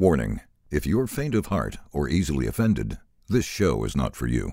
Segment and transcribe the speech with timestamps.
[0.00, 2.98] Warning if you're faint of heart or easily offended,
[3.28, 4.52] this show is not for you.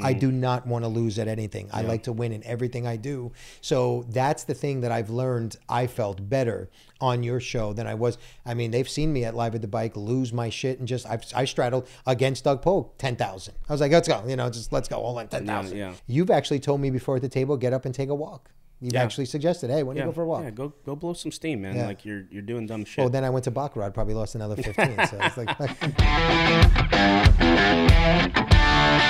[0.00, 0.20] I mm.
[0.20, 1.68] do not want to lose at anything.
[1.72, 3.32] I like to win in everything I do.
[3.60, 5.56] So that's the thing that I've learned.
[5.68, 6.70] I felt better
[7.00, 8.18] on your show than I was.
[8.46, 11.06] I mean, they've seen me at Live at the Bike lose my shit and just
[11.06, 13.54] I've, I straddled against Doug Polk ten thousand.
[13.68, 15.76] I was like, let's go, you know, just let's go all in ten thousand.
[15.76, 15.94] yeah.
[16.06, 18.50] You've actually told me before at the table, get up and take a walk.
[18.80, 19.02] You've Yeah.
[19.02, 20.42] actually suggested, hey, when Yeah, you go for a walk.
[20.44, 21.76] yeah, go go blow some steam, man.
[21.76, 21.86] Yeah.
[21.86, 23.04] Like you're you're doing dumb oh, shit.
[23.04, 24.96] Oh, then I went to Baccarat, probably lost another fifteen.
[25.06, 25.48] so it's like.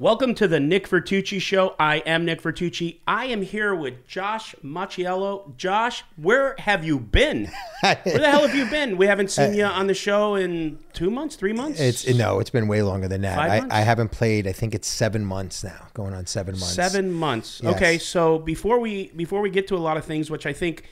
[0.07, 1.75] Welcome to the Nick Vertucci Show.
[1.77, 2.99] I am Nick Vertucci.
[3.05, 5.53] I am here with Josh Macciello.
[5.57, 7.51] Josh, where have you been?
[7.81, 8.95] where the hell have you been?
[8.95, 11.81] We haven't seen uh, you on the show in two months, three months.
[11.81, 13.35] It's no, it's been way longer than that.
[13.35, 13.79] Five I?
[13.79, 14.47] I haven't played.
[14.47, 16.73] I think it's seven months now, going on seven months.
[16.73, 17.59] seven months.
[17.61, 17.75] Yes.
[17.75, 20.85] Okay, so before we before we get to a lot of things, which I think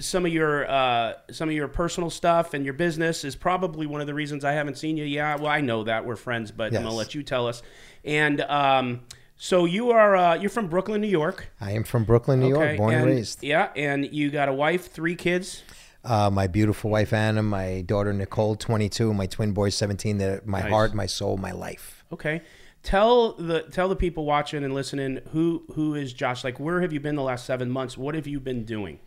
[0.00, 4.00] some of your uh, some of your personal stuff and your business is probably one
[4.00, 5.04] of the reasons I haven't seen you.
[5.04, 7.62] Yeah, well, I know that we're friends, but I'm gonna let you tell us.
[8.04, 9.00] And um,
[9.36, 11.48] so you are uh, you're from Brooklyn, New York.
[11.60, 13.42] I am from Brooklyn, New York, born and, raised.
[13.42, 15.62] Yeah, and you got a wife, three kids.
[16.04, 20.18] Uh, my beautiful wife Anna, my daughter Nicole, 22, my twin boy, 17.
[20.18, 20.70] They're my Nice.
[20.70, 22.04] heart, my soul, my life.
[22.12, 22.42] Okay.
[22.84, 26.44] Tell the tell the people watching and listening who who is Josh?
[26.44, 27.98] Like, where have you been the last seven months?
[27.98, 29.00] What have you been doing?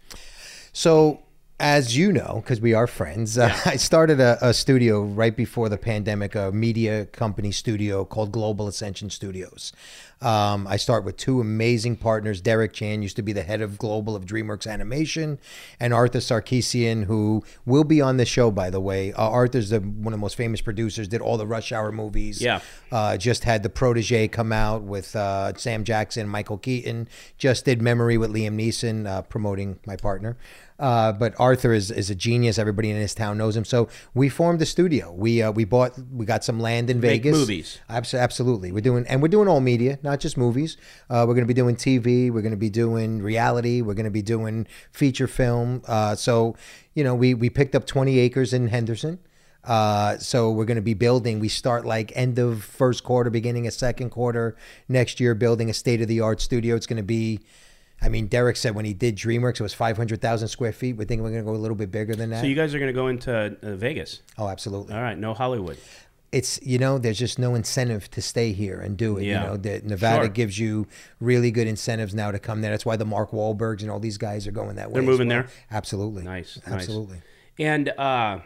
[0.79, 1.19] So,
[1.59, 5.67] as you know, because we are friends, uh, I started a, a studio right before
[5.67, 9.73] the pandemic, a media company studio called Global Ascension Studios.
[10.21, 12.41] Um, I start with two amazing partners.
[12.41, 15.39] Derek Chan used to be the head of global of DreamWorks Animation,
[15.79, 19.13] and Arthur Sarkissian, who will be on the show, by the way.
[19.13, 22.41] Uh, Arthur's the, one of the most famous producers, did all the Rush Hour movies.
[22.41, 22.59] Yeah.
[22.91, 27.07] Uh, just had The Protege come out with uh, Sam Jackson, Michael Keaton.
[27.37, 30.37] Just did Memory with Liam Neeson, uh, promoting my partner.
[30.79, 32.57] Uh, but Arthur is, is a genius.
[32.57, 33.65] Everybody in his town knows him.
[33.65, 35.11] So we formed a studio.
[35.11, 37.37] We uh, we bought we got some land in Make Vegas.
[37.37, 37.79] movies.
[37.89, 38.71] Abs- absolutely.
[38.71, 40.77] We're doing and we're doing all media, not just movies.
[41.09, 42.31] Uh, we're going to be doing TV.
[42.31, 43.81] We're going to be doing reality.
[43.81, 45.81] We're going to be doing feature film.
[45.85, 46.55] Uh, so
[46.93, 49.19] you know, we we picked up 20 acres in Henderson.
[49.65, 51.39] Uh, so we're going to be building.
[51.41, 54.55] We start like end of first quarter, beginning of second quarter
[54.87, 56.77] next year, building a state of the art studio.
[56.77, 57.41] It's going to be.
[58.01, 60.93] I mean, Derek said when he did DreamWorks, it was 500,000 square feet.
[60.97, 62.41] We think we're going to go a little bit bigger than that.
[62.41, 64.21] So you guys are going to go into uh, Vegas.
[64.37, 64.93] oh, absolutely.
[64.95, 65.77] All right, no Hollywood.
[66.31, 69.23] it's you know there's just no incentive to stay here and do it.
[69.25, 69.41] Yeah.
[69.41, 70.29] You know, the, Nevada Sure.
[70.29, 70.87] gives you
[71.19, 72.71] really good incentives now to come there.
[72.71, 74.93] That's why the Mark Wahlbergs and all these guys are going that way.
[74.93, 75.43] They're moving well.
[75.43, 75.49] there?
[75.71, 76.23] Absolutely.
[76.23, 76.75] Nice, nice.
[76.75, 77.21] Absolutely.
[77.57, 78.39] And uh,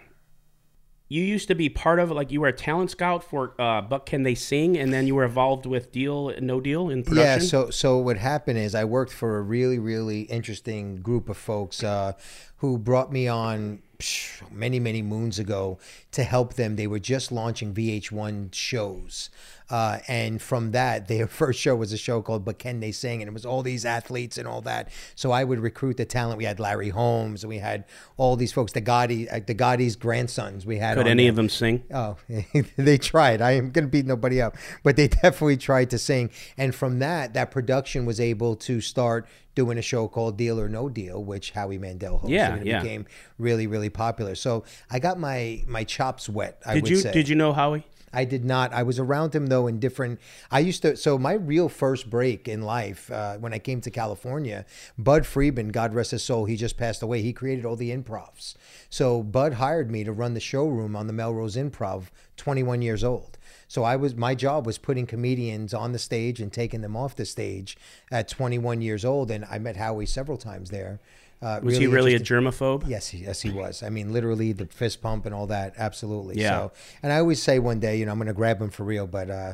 [1.13, 4.07] you used to be part of like you were a talent scout for uh, But
[4.07, 7.41] Can They Sing, and then you were involved with Deal No Deal in production.
[7.41, 7.47] Yeah.
[7.47, 11.83] So so what happened is I worked for a really really interesting group of folks
[11.83, 12.13] uh,
[12.57, 15.77] who brought me on psh, many many moons ago
[16.13, 16.77] to help them.
[16.77, 19.29] They were just launching VH1 shows.
[19.73, 23.23] Uh, and from that, their first show was a show called "But Can They Sing,"
[23.23, 24.89] and it was all these athletes and all that.
[25.15, 26.37] So I would recruit the talent.
[26.37, 27.85] We had Larry Holmes, and we had
[28.15, 28.71] all these folks.
[28.73, 30.63] The Gotti, uh, the Gotti's grandsons.
[30.63, 31.31] We had Could any there.
[31.31, 31.85] of them sing?
[31.91, 32.17] Oh,
[32.77, 33.41] they tried.
[33.41, 36.29] I am going to beat nobody up, but they definitely tried to sing.
[36.55, 40.69] And from that, that production was able to start doing a show called Deal or
[40.69, 42.29] No Deal, which Howie Mandel hosted.
[42.29, 42.81] Yeah, and it yeah.
[42.81, 43.05] became
[43.39, 44.35] really, really popular.
[44.35, 46.61] So I got my my chops wet.
[46.63, 47.11] I Did you say.
[47.11, 47.85] did you know Howie?
[48.13, 48.71] I did not.
[48.73, 50.19] I was around him though in different.
[50.51, 50.95] I used to.
[50.95, 54.65] So my real first break in life uh, when I came to California,
[54.97, 57.21] Bud Friedman, God rest his soul, he just passed away.
[57.21, 58.55] He created all the improvs.
[58.89, 62.05] So Bud hired me to run the showroom on the Melrose Improv.
[62.35, 63.37] Twenty one years old.
[63.67, 67.15] So I was my job was putting comedians on the stage and taking them off
[67.15, 67.77] the stage
[68.11, 69.31] at 21 years old.
[69.31, 70.99] And I met Howie several times there.
[71.43, 72.87] Uh, Was he really a germaphobe?
[72.87, 73.83] Yes, he, yes, he was.
[73.83, 75.73] I mean, literally the fist pump and all that.
[75.77, 76.39] Absolutely.
[76.39, 76.51] Yeah.
[76.51, 78.83] So, and I always say one day, you know, I'm going to grab him for
[78.83, 79.53] real, but, uh,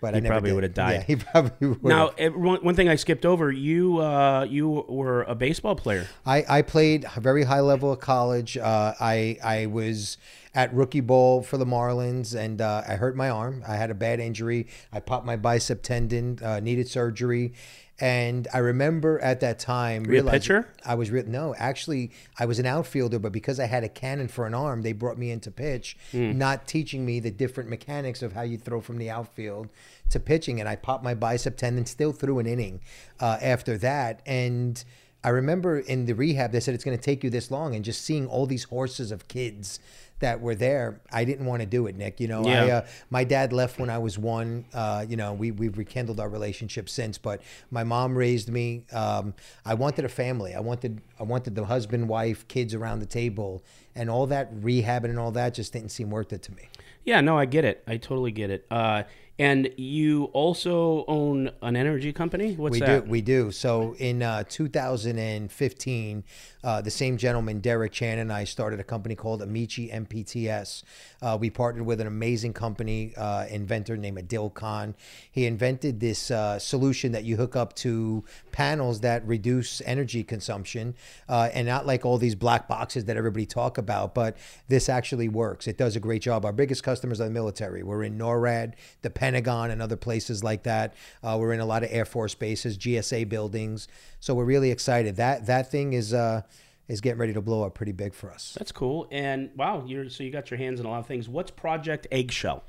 [0.00, 0.92] but I He never probably would've died.
[0.92, 1.82] Yeah, he probably would.
[1.82, 6.06] Now, one, one thing I skipped over, you uh, you were a baseball player.
[6.24, 8.56] I, I played a very high level of college.
[8.56, 10.16] Uh, I I was
[10.54, 13.62] at rookie ball for the Marlins, and uh, I hurt my arm.
[13.66, 14.66] I had a bad injury.
[14.92, 17.52] I popped my bicep tendon, uh, needed surgery,
[18.00, 20.68] and I remember at that time Were you a realizing- pitcher?
[20.84, 21.26] I was real.
[21.26, 24.82] No, actually, I was an outfielder, but because I had a cannon for an arm,
[24.82, 26.38] they brought me into pitch, Hmm.
[26.38, 29.68] not teaching me the different mechanics of how you throw from the outfield
[30.10, 30.60] to pitching.
[30.60, 32.80] And I popped my bicep tendon, still threw an inning
[33.20, 34.82] uh, after that, and.
[35.22, 37.84] I remember in the rehab, they said it's going to take you this long, and
[37.84, 39.78] just seeing all these horses of kids
[40.20, 42.20] that were there, I didn't want to do it, Nick.
[42.20, 42.62] You know, Yeah.
[42.64, 44.64] I, uh, my dad left when I was one.
[44.72, 48.84] Uh, you know, we we've rekindled our relationship since, but my mom raised me.
[48.92, 49.34] Um,
[49.64, 50.54] I wanted a family.
[50.54, 53.62] I wanted I wanted the husband, wife, kids around the table,
[53.94, 56.68] and all that rehabbing and all that just didn't seem worth it to me.
[57.04, 57.82] Yeah, no, I get it.
[57.86, 58.66] I totally get it.
[58.70, 59.04] Uh,
[59.40, 62.52] and you also own an energy company.
[62.52, 63.04] What's we that?
[63.06, 63.50] do, we do.
[63.50, 66.24] So in uh, 2015,
[66.62, 70.82] uh, the same gentleman, Derek Chan, and I started a company called Amici MPTS.
[71.22, 74.94] Uh, we partnered with an amazing company uh, inventor named Adil Khan.
[75.32, 78.22] He invented this uh, solution that you hook up to
[78.52, 80.94] panels that reduce energy consumption,
[81.30, 84.14] uh, and not like all these black boxes that everybody talk about.
[84.14, 84.36] But
[84.68, 85.66] this actually works.
[85.66, 86.44] It does a great job.
[86.44, 87.82] Our biggest customers are the military.
[87.82, 90.94] We're in NORAD, the Pentagon, and other places like that.
[91.22, 93.88] Uh, we're in a lot of Air Force bases, GSA buildings.
[94.20, 95.16] So we're really excited.
[95.16, 96.42] That that thing is uh,
[96.88, 98.56] is getting ready to blow up pretty big for us.
[98.58, 99.06] That's cool.
[99.10, 101.28] And wow, you're so you got your hands in a lot of things.
[101.28, 102.64] What's Project Eggshell?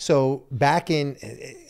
[0.00, 1.18] So back in,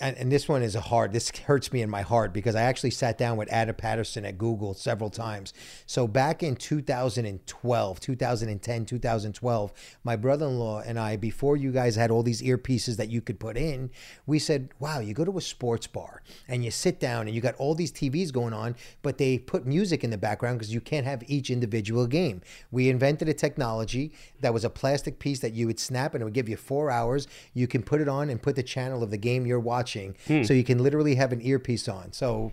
[0.01, 1.13] and this one is a hard.
[1.13, 4.39] This hurts me in my heart because I actually sat down with Adam Patterson at
[4.39, 5.53] Google several times.
[5.85, 9.73] So back in 2012, 2010, 2012,
[10.05, 13.57] my brother-in-law and I, before you guys had all these earpieces that you could put
[13.57, 13.91] in,
[14.27, 17.41] we said, "Wow, you go to a sports bar and you sit down and you
[17.41, 20.81] got all these TVs going on, but they put music in the background because you
[20.81, 25.55] can't have each individual game." We invented a technology that was a plastic piece that
[25.55, 27.27] you would snap and it would give you four hours.
[27.55, 30.43] You can put it on and put the channel of the game you're watching, Hmm.
[30.43, 32.13] so you can literally have an earpiece on.
[32.13, 32.53] So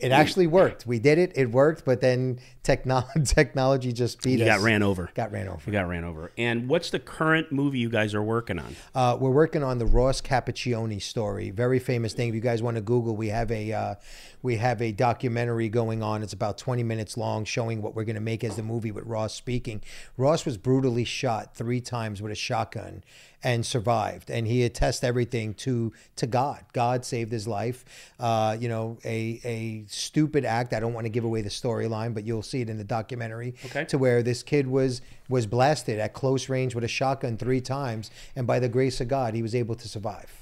[0.00, 0.86] it actually worked.
[0.86, 1.32] We did it.
[1.34, 4.58] It worked, but then techno- technology just beat You us.
[4.58, 5.08] got ran over.
[5.14, 5.62] Got ran over.
[5.64, 6.30] You got ran over.
[6.36, 8.76] And what's the current movie you guys are working on?
[8.94, 11.48] Uh, we're working on the Ross Cappuccioni story.
[11.48, 12.28] Very famous thing.
[12.28, 13.94] If you guys want to Google, we have a uh,
[14.42, 16.22] we have a documentary going on.
[16.22, 19.04] It's about 20 minutes long, showing what we're going to make as the movie with
[19.04, 19.82] Ross speaking.
[20.16, 23.02] Ross was brutally shot three times with a shotgun
[23.42, 26.64] and survived, and he attests everything to to God.
[26.72, 27.84] God saved his life.
[28.18, 30.72] Uh, you know, a a stupid act.
[30.72, 33.54] I don't want to give away the storyline, but you'll see it in the documentary.
[33.66, 33.84] Okay.
[33.86, 38.10] To where this kid was was blasted at close range with a shotgun three times,
[38.34, 40.37] and by the grace of God, he was able to survive.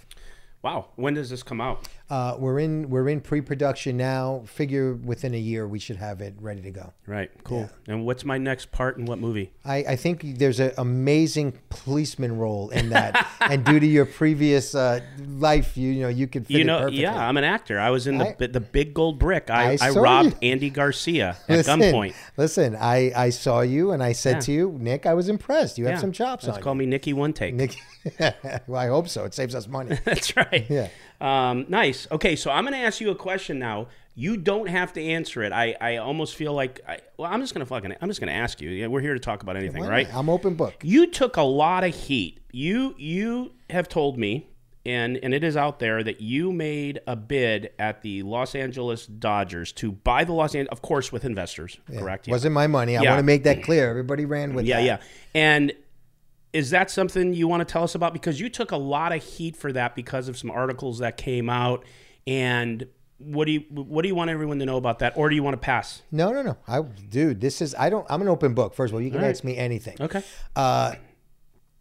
[0.62, 0.88] Wow.
[0.96, 1.86] When does this come out?
[2.10, 4.42] Uh, we're in we're in pre-production now.
[4.46, 6.92] Figure within a year we should have it ready to go.
[7.06, 7.30] Right.
[7.44, 7.70] Cool.
[7.86, 9.52] And what's my next part in what movie?
[9.64, 14.74] I, I think there's an amazing policeman role in that, and due to your previous
[14.74, 15.00] uh,
[15.40, 17.02] life, you, you know you could fit you it know, perfectly.
[17.02, 17.78] yeah, I'm an actor.
[17.78, 19.50] I was in the I- the Big Gold Brick.
[19.50, 20.50] I, I I, robbed you.
[20.50, 22.14] Andy Garcia at Listen, gunpoint.
[22.36, 22.76] listen.
[22.76, 24.40] I, I saw you, and I said Yeah.
[24.40, 25.78] to you, Nick, I was impressed.
[25.78, 26.80] You have some chops Let's call you.
[26.80, 27.54] me Nicky One Take.
[27.54, 27.76] Nick.
[28.66, 29.24] well, I hope so.
[29.24, 29.98] It saves us money.
[30.04, 30.66] That's right.
[30.68, 30.88] Yeah.
[31.20, 32.06] Um, nice.
[32.10, 33.88] Okay, so I'm going to ask you a question now.
[34.18, 35.52] You don't have to answer it.
[35.52, 38.30] I, I almost feel like I, well, I'm just going to fucking I'm just to
[38.30, 38.70] ask you.
[38.70, 40.14] Yeah, we're here to talk about anything, Why right?
[40.14, 40.74] I'm open book.
[40.82, 42.40] You took a lot of heat.
[42.50, 44.48] You you have told me,
[44.86, 49.06] and and it is out there that you made a bid at the Los Angeles
[49.06, 51.78] Dodgers to buy the Los Angeles, of course, with investors.
[51.98, 52.26] Correct?
[52.28, 52.32] Yeah.
[52.32, 52.96] Wasn't my money.
[52.96, 53.10] I Yeah.
[53.10, 53.90] want to make that clear.
[53.90, 54.84] Everybody ran with yeah, that.
[54.84, 54.98] yeah.
[55.34, 55.72] And
[56.52, 58.12] is that something you want to tell us about?
[58.14, 61.50] Because you took a lot of heat for that because of some articles that came
[61.50, 61.84] out.
[62.26, 62.86] And
[63.18, 65.42] what do you what do you want everyone to know about that, or do you
[65.42, 66.02] want to pass?
[66.12, 66.56] No, no, no.
[66.68, 67.74] I, dude, this is.
[67.78, 68.06] I don't.
[68.08, 68.74] I'm an open book.
[68.74, 69.30] First of all, you can All right.
[69.30, 69.96] ask me anything.
[70.00, 70.22] Okay.
[70.54, 70.94] Uh,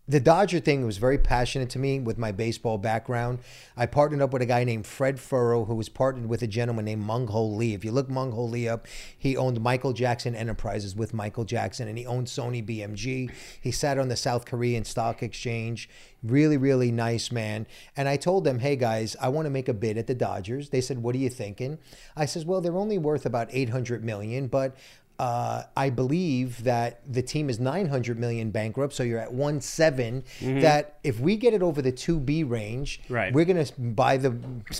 [0.07, 3.39] the Dodger thing was very passionate to me with my baseball background.
[3.75, 6.85] I partnered up with a guy named Fred Furrow, who was partnered with a gentleman
[6.85, 7.73] named Mung Ho Lee.
[7.73, 8.85] If you look Mung Ho Lee up,
[9.17, 13.31] he owned Michael Jackson Enterprises with Michael Jackson, and he owned Sony BMG.
[13.59, 15.89] He sat on the South Korean Stock Exchange.
[16.21, 17.65] Really, really nice man.
[17.97, 20.69] And I told them, hey guys, I want to make a bid at the Dodgers.
[20.69, 21.79] They said, what are you thinking?
[22.15, 24.75] I says, well, they're only worth about 800 million, but
[25.19, 30.61] uh, I believe that the team is 900 million bankrupt, so you're at 1.7.
[30.61, 33.33] That if we get it over the 2B range, Right.
[33.33, 34.31] we're going to buy the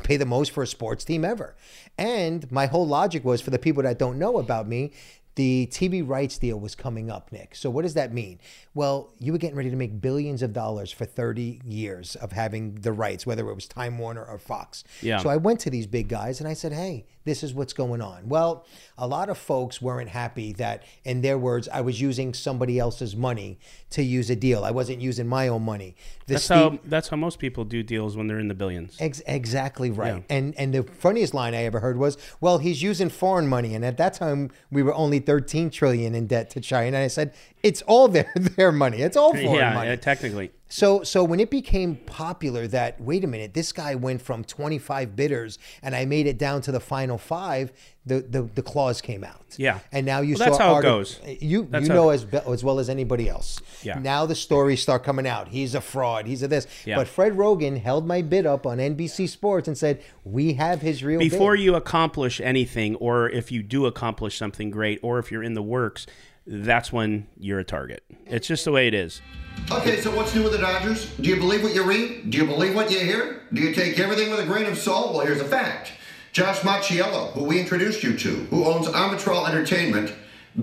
[0.04, 1.56] pay the most for a sports team ever.
[1.98, 4.92] And my whole logic was for the people that don't know about me,
[5.36, 7.56] the TV rights deal was coming up, Nick.
[7.56, 8.40] So what does that mean?
[8.74, 12.76] Well, you were getting ready to make billions of dollars for 30 years of having
[12.76, 14.84] the rights, whether it was Time Warner or Fox.
[15.02, 15.20] Yeah.
[15.20, 18.02] So I went to these big guys and I said, "Hey, this is what's going
[18.02, 18.66] on." Well,
[18.98, 23.16] a lot of folks weren't happy that, in their words, I was using somebody else's
[23.16, 23.60] money
[23.92, 24.64] to use a deal.
[24.64, 25.96] I wasn't using my own money.
[26.28, 28.98] The That's Steve- how that's how most people do deals when they're in the billions.
[29.00, 30.24] Ex- exactly right.
[30.30, 33.84] And and the funniest line I ever heard was, "Well, he's using foreign money." And
[33.86, 36.98] at that time, we were only 13 trillion in debt to China.
[36.98, 39.02] And I said, "It's all their their money.
[39.02, 40.52] It's all foreign yeah, money." yeah, technically.
[40.68, 45.16] So so when it became popular that wait a minute, this guy went from 25
[45.16, 47.72] bidders and I made it down to the final 5,
[48.06, 49.56] the the, the clause came out.
[49.58, 49.80] Yeah.
[49.92, 51.20] And now you Well, that's saw how it goes.
[51.40, 53.62] You That's you know as be- as well as anybody else.
[53.84, 54.00] Yeah.
[54.00, 55.50] Now the stories start coming out.
[55.50, 56.26] He's a fraud.
[56.26, 56.68] He's a this.
[56.84, 56.96] Yeah.
[56.96, 61.04] But Fred Rogan held my bid up on NBC Sports and said, "We have his
[61.04, 65.32] real bid." Before you accomplish anything, or if you do accomplish something great, or if
[65.32, 66.08] you're in the works,
[66.48, 68.04] that's when you're a target.
[68.26, 69.22] It's just the way it is.
[69.72, 71.10] Okay, so what's new with the Dodgers?
[71.20, 72.30] Do you believe what you read?
[72.30, 73.42] Do you believe what you hear?
[73.52, 75.14] Do you take everything with a grain of salt?
[75.14, 75.92] Well, here's a fact.
[76.34, 80.14] Josh Macciello, who we introduced you to, who owns Amatral Entertainment,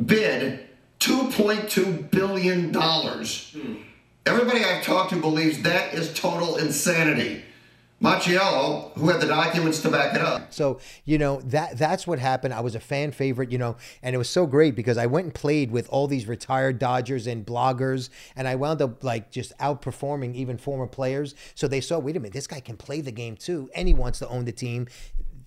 [0.06, 0.68] bid
[1.00, 2.72] $2.2 billion.
[2.72, 3.74] Hmm.
[4.24, 7.42] Everybody I've talked to believes that is total insanity.
[8.02, 12.18] Macciello, who had the documents to back it up, So you know that that's what
[12.18, 12.52] happened.
[12.52, 15.26] I was a fan favorite, you know, and it was so great because I went
[15.26, 19.56] and played with all these retired Dodgers and bloggers, and I wound up like just
[19.58, 21.36] outperforming even former players.
[21.54, 23.94] So they saw, wait a minute, this guy can play the game too, and he
[23.94, 24.88] wants to own the team.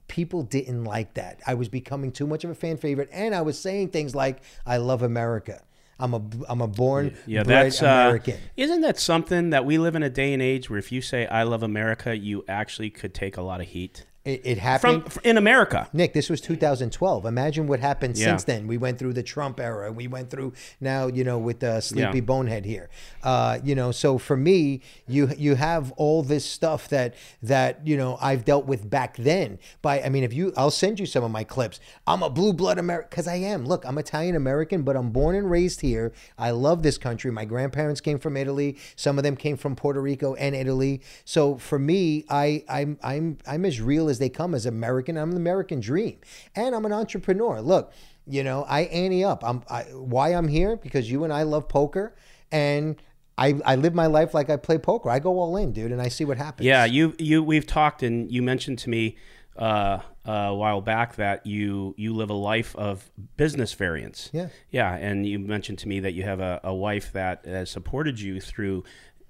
[0.08, 1.42] People didn't like that.
[1.46, 4.42] I was becoming too much of a fan favorite, and I was saying things like,
[4.66, 5.62] "I love America."
[6.00, 8.38] I'm a I'm a born Yeah, bred that's uh, American.
[8.58, 11.25] isn't that something that we live in a day and age where if you say
[11.28, 15.17] "I love America," you actually could take a lot of heat it, it from happened.
[15.24, 15.88] in America.
[15.94, 17.25] Nick, this was 2012.
[17.25, 18.25] Imagine what happened Yeah.
[18.25, 18.67] since then.
[18.67, 19.91] We went through the Trump era.
[19.91, 22.22] We went through now, you know, with the sleepy Yeah.
[22.22, 22.89] bonehead here.
[23.24, 27.13] Uh, you know, so for me, you you have all this stuff that
[27.44, 29.60] that you know I've dealt with back then.
[29.82, 31.79] By I mean, if you, I'll send you some of my clips.
[32.08, 33.65] I'm a blue blood American because I am.
[33.65, 36.12] Look, I'm Italian American, but I'm born and raised here.
[36.38, 37.32] I love this country.
[37.32, 38.77] My grandparents came from Italy.
[38.96, 41.01] Some of them came from Puerto Rico and Italy.
[41.25, 45.18] So for me, I I'm I'm I'm as real as they come as American.
[45.18, 46.20] I'm an American dream,
[46.56, 47.62] and I'm an entrepreneur.
[47.62, 47.94] Look,
[48.28, 49.44] you know, I ante up.
[49.44, 52.16] I'm I, why I'm here because you and I love poker,
[52.52, 53.02] and
[53.38, 55.10] I I live my life like I play poker.
[55.10, 56.66] I go all in, dude, and I see what happens.
[56.66, 59.18] Yeah, you you we've talked and you mentioned to me
[59.58, 64.30] uh, a while back that you you live a life of business variance.
[64.34, 64.50] Yeah.
[64.70, 68.20] yeah, and you mentioned to me that you have a, a wife that has supported
[68.20, 68.84] you through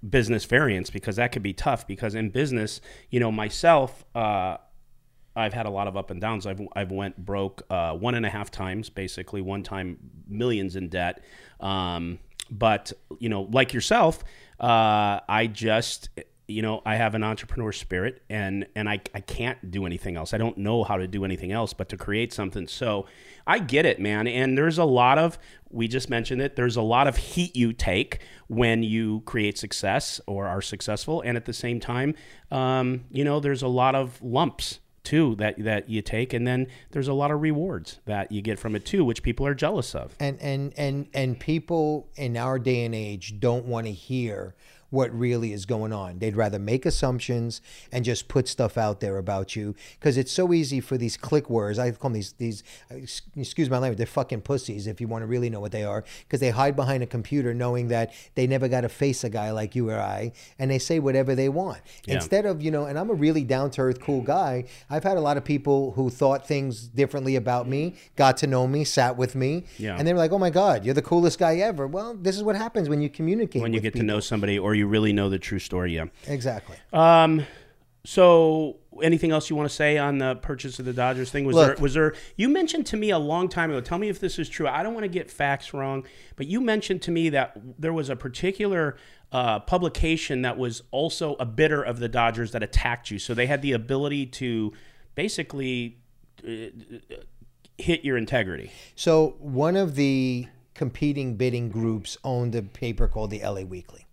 [0.08, 4.06] business variance because that could be tough because in business, you know, myself.
[4.14, 4.58] Uh,
[5.36, 6.46] I've had a lot of up and downs.
[6.46, 9.42] I've I've went broke uh, one and a half times, basically.
[9.42, 11.24] One time, millions in debt.
[11.60, 14.24] Um, but you know, like yourself,
[14.60, 16.10] uh, I just
[16.48, 20.34] you know I have an entrepreneur spirit, and and I I can't do anything else.
[20.34, 22.68] I don't know how to do anything else but to create something.
[22.68, 23.06] So
[23.46, 24.28] I get it, man.
[24.28, 25.38] And there's a lot of
[25.70, 26.56] we just mentioned it.
[26.56, 31.36] There's a lot of heat you take when you create success or are successful, and
[31.36, 32.16] at the same time,
[32.52, 36.68] um, you know, there's a lot of lumps too that that you take and then
[36.92, 39.96] there's a lot of rewards that you get from it too which people are jealous
[39.96, 40.16] of.
[40.20, 44.56] And and and and people in our day and age don't want to hear
[44.96, 46.18] what really is going on.
[46.20, 47.62] They'd rather make assumptions
[47.92, 51.50] and just put stuff out there about you because it's so easy for these click
[51.50, 51.78] words.
[51.78, 52.96] I call them these these uh,
[53.36, 53.98] excuse my language.
[53.98, 56.76] They're fucking pussies if you want to really know what they are because they hide
[56.76, 60.00] behind a computer knowing that they never got to face a guy like you or
[60.00, 62.86] I and they say whatever they want instead of you know.
[62.86, 64.66] And I'm a really down to earth cool guy.
[64.90, 68.66] I've had a lot of people who thought things differently about me, got to know
[68.68, 69.98] me, sat with me, Yeah.
[69.98, 72.44] and they were like, "Oh my God, you're the coolest guy ever." Well, this is
[72.44, 73.62] what happens when you communicate.
[73.62, 76.78] when you get to know somebody or you really know the true story yeah exactly.
[78.06, 81.56] so anything else you want to say on the purchase of the dodgers thing was
[81.56, 81.76] Look.
[81.76, 84.38] there was there you mentioned to me a long time ago tell me if this
[84.40, 87.58] is true i don't want to get facts wrong but you mentioned to me that
[87.80, 88.98] there was a particular
[89.32, 93.48] uh, publication that was also a bidder of the dodgers that attacked you so they
[93.48, 94.72] had the ability to
[95.16, 95.98] basically
[96.48, 96.68] uh,
[97.78, 103.42] hit your integrity So one of the competing bidding groups owned a paper called the
[103.42, 104.06] LA Weekly,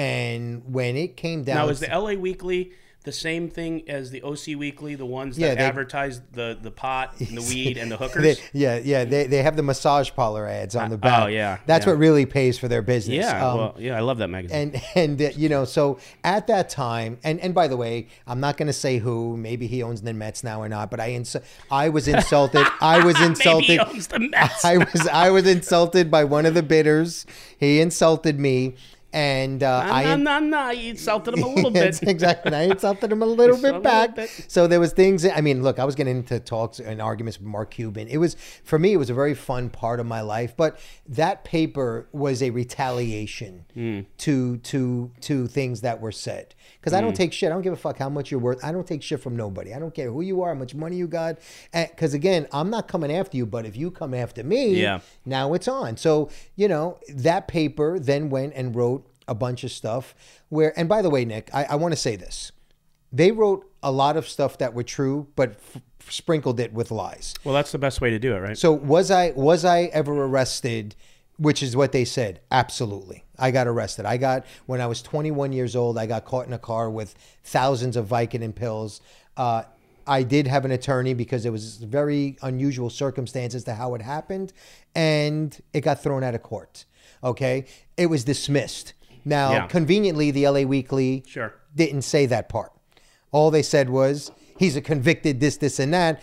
[0.00, 4.22] and when it came down, Now, is the LA Weekly the same thing as the
[4.22, 7.90] OC Weekly, the ones that Yeah, they- advertise the, the pot and the weed and
[7.90, 8.22] the hookers?
[8.22, 11.22] They- yeah, yeah, they, they have the massage parlor ads on the back.
[11.22, 11.92] oh, yeah, that's yeah.
[11.92, 13.16] what really pays for their business.
[13.24, 14.72] yeah, Um, well, yeah, I love that magazine.
[14.74, 18.38] and and uh, you know so at that time and and by the way i'm
[18.40, 21.10] not going to say who maybe he owns the mets now or not but i
[21.12, 21.36] ins-
[21.70, 24.62] i was insulted i was insulted he owns the Mets.
[24.72, 27.24] i was i was insulted by one of the bidders
[27.58, 28.74] he insulted me
[29.12, 32.00] and uh, I no, in- no, no, you insulted him a little bit.
[32.02, 32.54] Exactly.
[32.54, 34.14] I insulted him a little bit little back.
[34.14, 34.30] bit.
[34.48, 35.26] So there was things.
[35.26, 38.08] I mean, look, I was getting into talks and arguments with Mark Cuban.
[38.08, 38.92] It was for me.
[38.92, 40.54] It was a very fun part of my life.
[40.56, 44.00] But that paper was a retaliation Hmm.
[44.18, 46.54] to to to things that were said.
[46.80, 47.48] Because I don't take shit.
[47.50, 48.64] I don't give a fuck how much you're worth.
[48.64, 49.74] I don't take shit from nobody.
[49.74, 51.36] I don't care who you are, how much money you got.
[51.74, 53.44] Because again, I'm not coming after you.
[53.44, 55.00] But if you come after me, Yeah.
[55.26, 55.98] now it's on.
[55.98, 60.14] So, you know, that paper then went and wrote a bunch of stuff
[60.48, 62.52] where, and by the way, Nick, I, I want to say this.
[63.12, 67.34] They wrote a lot of stuff that were true, but f- sprinkled it with lies.
[67.44, 68.58] Well, that's the best way to do it, right?
[68.58, 70.94] So was I was I ever arrested?
[71.38, 72.40] Which is what they said.
[72.50, 74.04] Absolutely, I got arrested.
[74.04, 75.96] I got when I was 21 years old.
[75.96, 79.00] I got caught in a car with thousands of Vicodin pills.
[79.38, 79.62] Uh,
[80.06, 84.52] I did have an attorney because it was very unusual circumstances to how it happened,
[84.94, 86.84] and it got thrown out of court.
[87.24, 88.92] Okay, it was dismissed.
[89.24, 89.66] Now, Yeah.
[89.66, 91.54] conveniently, the LA Weekly Sure.
[91.74, 92.72] didn't say that part.
[93.32, 96.20] All they said was he's a convicted this, this, and that.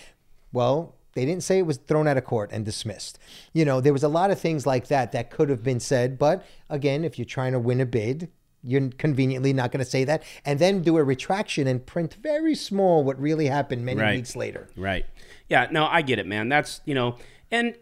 [0.52, 3.18] Well, they didn't say it was thrown out of court and dismissed.
[3.54, 6.18] You know, there was a lot of things like that that could have been said.
[6.20, 8.30] But again, if you're trying to win a bid,
[8.64, 12.54] you're conveniently not going to say that and then do a retraction and print very
[12.56, 14.16] small what really happened many Right.
[14.16, 14.68] weeks later.
[14.76, 15.06] Right.
[15.48, 15.68] Yeah.
[15.72, 16.50] No, I get it, man.
[16.50, 17.16] That's you know,
[17.50, 17.76] and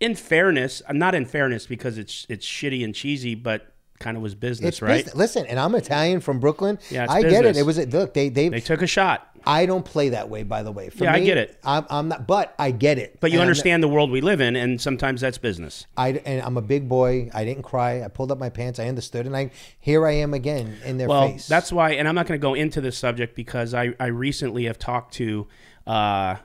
[0.00, 4.22] in fairness, I'm not in fairness because it's it's shitty and cheesy, but kind of
[4.22, 4.96] was business, It's right?
[5.04, 5.14] business.
[5.14, 6.78] Listen, and I'm Italian from Brooklyn.
[6.90, 7.56] Yeah, I get it.
[7.56, 8.14] It was a, look.
[8.14, 8.48] They they.
[8.48, 10.90] They took a shot, I don't play that way, by the way.
[10.90, 11.58] For Yeah, I get it.
[11.64, 13.18] I'm, I'm not, but I get it.
[13.20, 15.86] but you And understand the world we live in, and sometimes that's business.
[15.96, 17.30] I and I'm a big boy.
[17.32, 18.02] I didn't cry.
[18.02, 18.78] I pulled up my pants.
[18.78, 21.48] I understood, and I here I am again in their Well, face.
[21.48, 24.64] that's why, and I'm not going to go into this subject because I, I recently
[24.64, 25.46] have talked to
[25.86, 26.36] uh,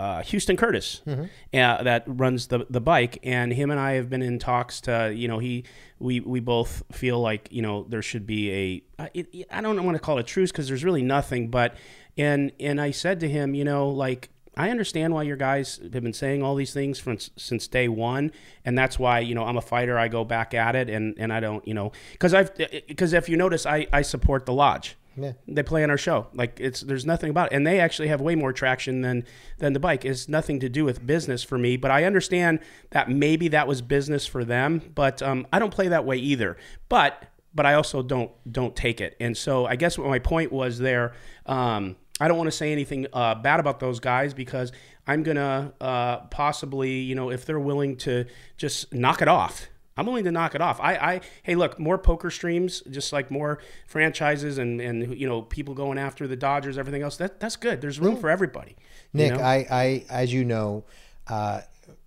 [0.00, 1.22] uh, Houston Curtis, Mm-hmm.
[1.54, 5.12] uh, that runs the the bike, and him and I have been in talks to,
[5.14, 5.64] you know, he
[5.98, 9.84] we we both feel like you know there should be a I- it, I don't
[9.84, 11.74] want to call it a truce because there's really nothing, but
[12.16, 14.30] and and I said to him, you know, like.
[14.56, 18.32] I understand why your guys have been saying all these things from since day one,
[18.64, 19.96] and that's why you know I'm a fighter.
[19.96, 22.50] I go back at it, and and I don't you know because I've
[22.88, 24.96] because if you notice, I I support the lodge.
[25.16, 25.32] Yeah.
[25.48, 26.28] They play on our show.
[26.34, 29.24] Like it's there's nothing about it, and they actually have way more traction than
[29.58, 30.04] than the bike.
[30.04, 33.82] It's nothing to do with business for me, but I understand that maybe that was
[33.82, 34.92] business for them.
[34.94, 36.56] But um, I don't play that way either.
[36.88, 37.24] But
[37.54, 39.16] but I also don't don't take it.
[39.20, 41.12] And so I guess what my point was there.
[41.46, 44.72] Um, I don't want to say anything uh, bad about those guys because
[45.06, 48.26] I'm gonna uh, possibly, you know, if they're willing to
[48.56, 49.68] just knock it off.
[49.96, 50.80] I'm willing to knock it off.
[50.80, 55.42] I, I, hey, look, more poker streams, just like more franchises and and you know
[55.42, 57.16] people going after the Dodgers, everything else.
[57.16, 57.80] That that's good.
[57.80, 58.76] There's room for everybody.
[59.12, 59.32] you Nick.
[59.34, 59.40] know?
[59.40, 60.84] I, I as you know,
[61.28, 61.60] uh,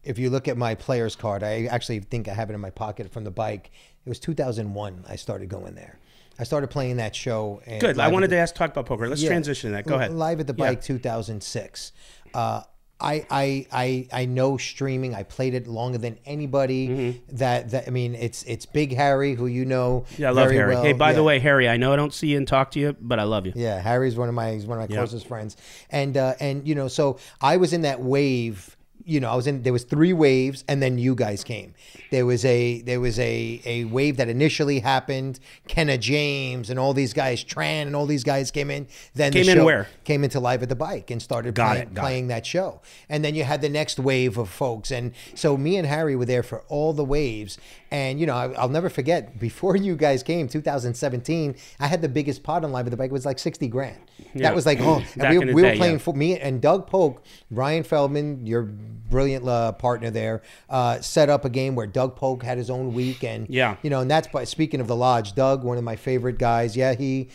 [0.03, 2.71] if you look at my player's card, I actually think I have it in my
[2.71, 3.71] pocket from the bike.
[4.05, 5.05] It was 2001.
[5.07, 5.99] I started going there.
[6.39, 7.61] I started playing that show.
[7.67, 7.99] And good.
[7.99, 9.07] I wanted the- to ask talk about poker.
[9.07, 9.29] Let's Yeah.
[9.29, 9.85] transition to that.
[9.85, 10.11] Go ahead.
[10.13, 10.65] Live at the Yeah.
[10.71, 11.91] Bike 2006.
[12.33, 12.63] Uh,
[13.03, 15.13] I, I I I know streaming.
[15.13, 17.21] I played it longer than anybody.
[17.33, 20.05] That that I mean, it's it's Big Harry, who you know.
[20.11, 20.21] Mm-hmm.
[20.21, 20.73] Yeah, I love Harry.
[20.75, 20.83] well.
[20.83, 22.95] Hey, by the way, Harry, I know I don't see you and talk to you,
[23.01, 23.53] but I love you.
[23.55, 25.01] Yeah, Harry's one of my he's one of my Yeah.
[25.01, 25.57] closest friends,
[25.89, 28.75] and uh, and you know, so I was in that wave.
[29.05, 29.63] You know, I was in.
[29.63, 31.73] There was three waves, and then you guys came.
[32.11, 35.39] There was a there was a a wave that initially happened.
[35.67, 38.87] Kenna James and all these guys, Tran and all these guys came in.
[39.13, 39.87] Then Came the in where?
[40.03, 42.81] Came into live at the bike and started Got playing, it, playing that show.
[43.09, 46.25] And then you had the next wave of folks, and so me and Harry were
[46.25, 47.57] there for all the waves.
[47.93, 49.39] And you know, I, I'll never forget.
[49.39, 53.11] Before you guys came, 2017, I had the biggest pot on live at the bike.
[53.11, 53.99] It was like 60 grand.
[54.33, 54.41] Yeah.
[54.41, 55.97] That was like, oh, we, we day, were playing yeah.
[55.99, 61.45] for me and Doug Polk, Ryan Feldman, your brilliant uh, partner there, uh, set up
[61.45, 63.77] a game where Doug Polk had his own week, and Yeah.
[63.83, 66.75] you know, and that's by speaking of the lodge, Doug, one of my favorite guys.
[66.75, 67.29] Yeah, he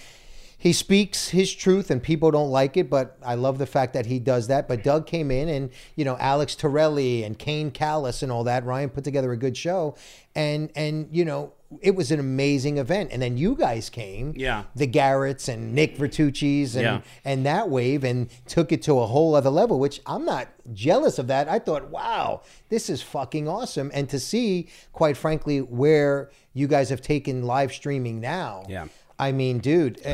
[0.61, 4.07] he speaks his truth and people don't like it, but I love the fact that
[4.07, 4.67] he does that.
[4.67, 8.65] But Doug came in and, you know, Alex Torelli and Kane Kalas and all that.
[8.65, 9.95] Ryan put together a good show.
[10.35, 13.11] And and you know, it was an amazing event.
[13.13, 14.33] And then you guys came.
[14.37, 14.65] Yeah.
[14.75, 17.01] The Garretts and Nick Vertucci's and Yeah.
[17.25, 21.21] and that wave and took it to a whole other level, which I'm not jealous
[21.21, 21.49] of that.
[21.49, 23.93] I thought, wow, this is fucking awesome.
[23.95, 28.65] And to see, quite frankly, where you guys have taken live streaming now.
[28.69, 28.87] Yeah.
[29.19, 30.11] I mean, dude, I-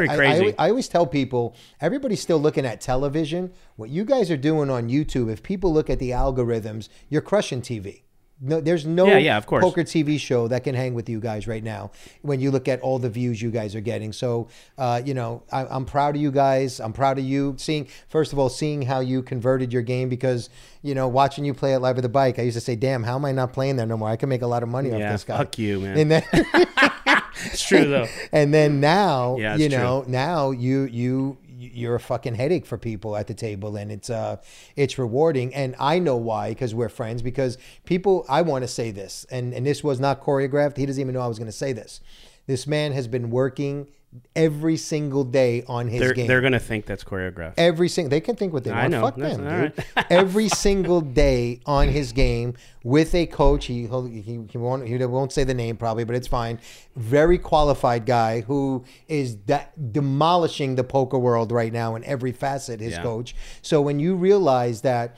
[0.58, 3.52] I, I always tell people, everybody's still looking at television.
[3.76, 7.60] What you guys are doing on YouTube, if people look at the algorithms, you're crushing
[7.60, 8.03] TV.
[8.40, 9.62] No, there's no Yeah, yeah, of course.
[9.64, 11.92] poker TV show that can hang with you guys right now
[12.22, 14.12] when you look at all the views you guys are getting.
[14.12, 16.80] So, uh, you know, I, I'm proud of you guys.
[16.80, 20.50] I'm proud of you seeing, first of all, seeing how you converted your game because,
[20.82, 23.04] you know, watching you play at Live at the Bike, I used to say, damn,
[23.04, 24.08] how am I not playing there no more?
[24.10, 25.38] I can make a lot of money Yeah, off this guy.
[25.38, 25.96] fuck you, man.
[25.98, 26.22] And then,
[27.46, 28.06] It's true though.
[28.32, 31.36] and then now, Yeah, you know, now you you
[31.72, 34.36] you're a fucking headache for people at the table, and it's uh
[34.76, 35.54] it's rewarding.
[35.54, 37.22] And I know why because we're friends.
[37.22, 40.76] Because people, I want to say this, and and this was not choreographed.
[40.76, 42.00] He doesn't even know I was going to say this.
[42.46, 43.88] This man has been working
[44.36, 46.26] every single day on his They're, game.
[46.26, 47.54] they're gonna think that's choreographed.
[47.56, 48.90] Every single they can think what they I want.
[48.92, 49.00] know.
[49.02, 49.84] Fuck That's them, dude.
[50.10, 53.66] Every single day on his game with a coach.
[53.66, 56.58] He he he won't he won't say the name probably, but it's fine.
[56.96, 62.80] Very qualified guy who is de- demolishing the poker world right now in every facet.
[62.80, 63.02] His Yeah.
[63.02, 63.34] coach.
[63.62, 65.16] So when you realize that.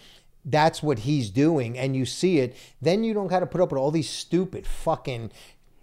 [0.48, 2.54] That's what he's doing, and you see it.
[2.80, 5.32] Then you don't got to put up with all these stupid fucking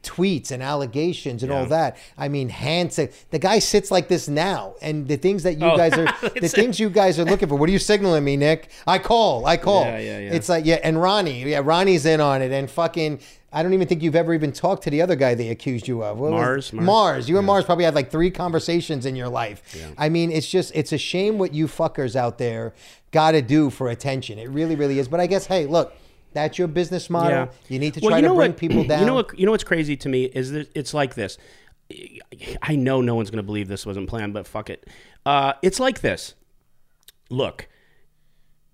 [0.04, 1.98] tweets and allegations and all that.
[2.18, 5.78] I mean, Hanson, the guy sits like this now, and the things that you Oh.
[5.78, 6.06] guys are,
[6.42, 7.56] the things you guys are looking for.
[7.56, 8.70] What are you signaling me, Nick?
[8.86, 9.86] I call, I call.
[9.86, 10.34] Yeah, yeah, yeah.
[10.34, 13.20] It's like yeah, and Ronnie, yeah, Ronnie's in on it, and fucking.
[13.56, 16.04] I don't even think you've ever even talked to the other guy they accused you
[16.04, 16.18] of.
[16.18, 16.86] Mars, Mars.
[16.86, 17.30] Mars.
[17.30, 19.62] You and Mars probably had like three conversations in your life.
[19.78, 19.90] Yeah.
[19.96, 22.74] I mean, it's just it's a shame what you fuckers out there
[23.12, 24.40] got to do for attention.
[24.40, 25.08] It really, really is.
[25.08, 25.94] But I guess, hey, look,
[26.34, 27.50] that's your business model.
[27.70, 29.00] You need to Well, try you to bring what- people down.
[29.02, 29.38] You know what?
[29.38, 31.38] You know what's crazy to me is that it's like this.
[32.62, 34.88] I know no one's going to believe this wasn't planned, but fuck it.
[35.26, 36.34] Uh, it's like this.
[37.30, 37.68] Look,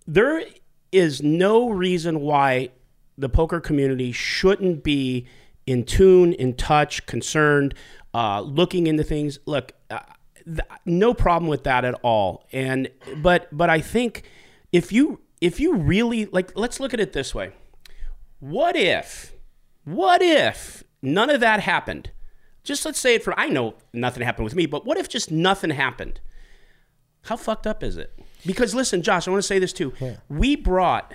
[0.07, 0.43] there
[0.91, 2.69] is no reason why
[3.17, 5.27] the poker community shouldn't be
[5.65, 7.73] in tune, in touch, concerned,
[8.13, 9.39] uh, looking into things.
[9.45, 9.99] Look, uh,
[10.45, 12.45] th- no problem with that at all.
[12.51, 14.23] And but but I think
[14.71, 17.51] if you if you really like, let's look at it this way.
[18.39, 19.33] What if,
[19.83, 22.11] what if none of that happened?
[22.63, 25.31] Just let's say it for, I know nothing happened with me, but what if just
[25.31, 26.19] nothing happened?
[27.23, 28.17] How fucked up is it?
[28.45, 29.93] Because listen, Josh, I want to say this too.
[30.29, 31.13] We brought,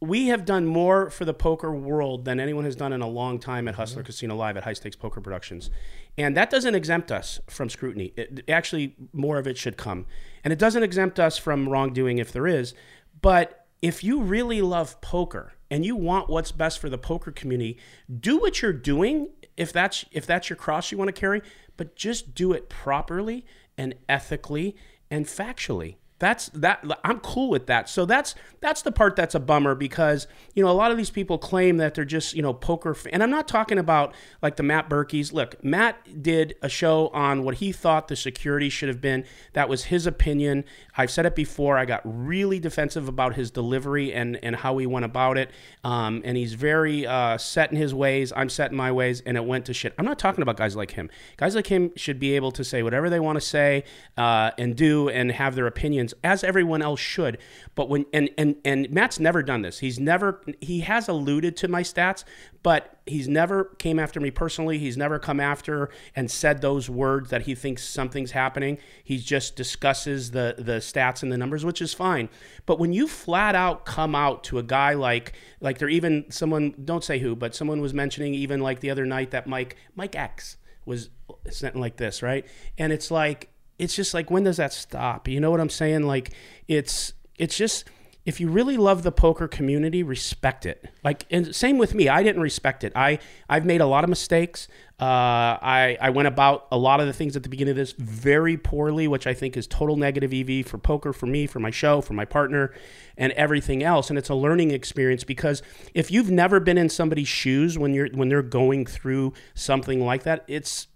[0.00, 3.38] we have done more for the poker world than anyone has done in a long
[3.38, 5.70] time at Hustler Casino Live at High Stakes Poker Productions.
[6.18, 8.12] And that doesn't exempt us from scrutiny.
[8.16, 10.06] It, actually, more of it should come.
[10.44, 12.74] And it doesn't exempt us from wrongdoing if there is.
[13.20, 17.78] But if you really love poker and you want what's best for the poker community,
[18.20, 21.42] do what you're doing if that's if that's your cross you want to carry,
[21.76, 24.76] but just do it properly and ethically
[25.10, 25.96] and factually.
[26.24, 27.86] That's that I'm cool with that.
[27.86, 31.10] So that's that's the part that's a bummer because you know a lot of these
[31.10, 33.12] people claim that they're just you know poker fan.
[33.12, 35.34] and I'm not talking about like the Matt Berkeys.
[35.34, 39.26] Look, Matt did a show on what he thought the security should have been.
[39.52, 40.64] That was his opinion.
[40.96, 41.76] I've said it before.
[41.76, 45.50] I got really defensive about his delivery and and how he went about it.
[45.82, 48.32] Um, and he's very uh, set in his ways.
[48.34, 49.92] I'm set in my ways, and it went to shit.
[49.98, 51.10] I'm not talking about guys like him.
[51.36, 53.84] Guys like him should be able to say whatever they want to say
[54.16, 57.38] uh, and do and have their opinions as everyone else should.
[57.74, 59.78] But when and and and Matt's never done this.
[59.78, 62.24] He's never he has alluded to my stats,
[62.62, 64.78] but he's never came after me personally.
[64.78, 68.78] He's never come after and said those words that he thinks something's happening.
[69.02, 72.28] He just discusses the the stats and the numbers, which is fine.
[72.66, 76.74] But when you flat out come out to a guy like like there even someone
[76.84, 80.14] don't say who, but someone was mentioning even like the other night that Mike Mike
[80.14, 81.10] X was
[81.50, 82.46] something like this, right?
[82.78, 85.28] And it's like it's just like when does that stop?
[85.28, 86.02] You know what I'm saying?
[86.04, 86.32] Like
[86.68, 87.84] it's it's just
[88.24, 90.88] if you really love the poker community, respect it.
[91.02, 92.08] Like and same with me.
[92.08, 92.92] I didn't respect it.
[92.96, 94.66] I I've made a lot of mistakes.
[94.98, 97.92] Uh, I I went about a lot of the things at the beginning of this
[97.92, 101.70] very poorly, which I think is total negative EV for poker, for me, for my
[101.70, 102.72] show, for my partner,
[103.18, 104.08] and everything else.
[104.08, 108.08] And it's a learning experience because if you've never been in somebody's shoes when you're
[108.14, 110.86] when they're going through something like that, it's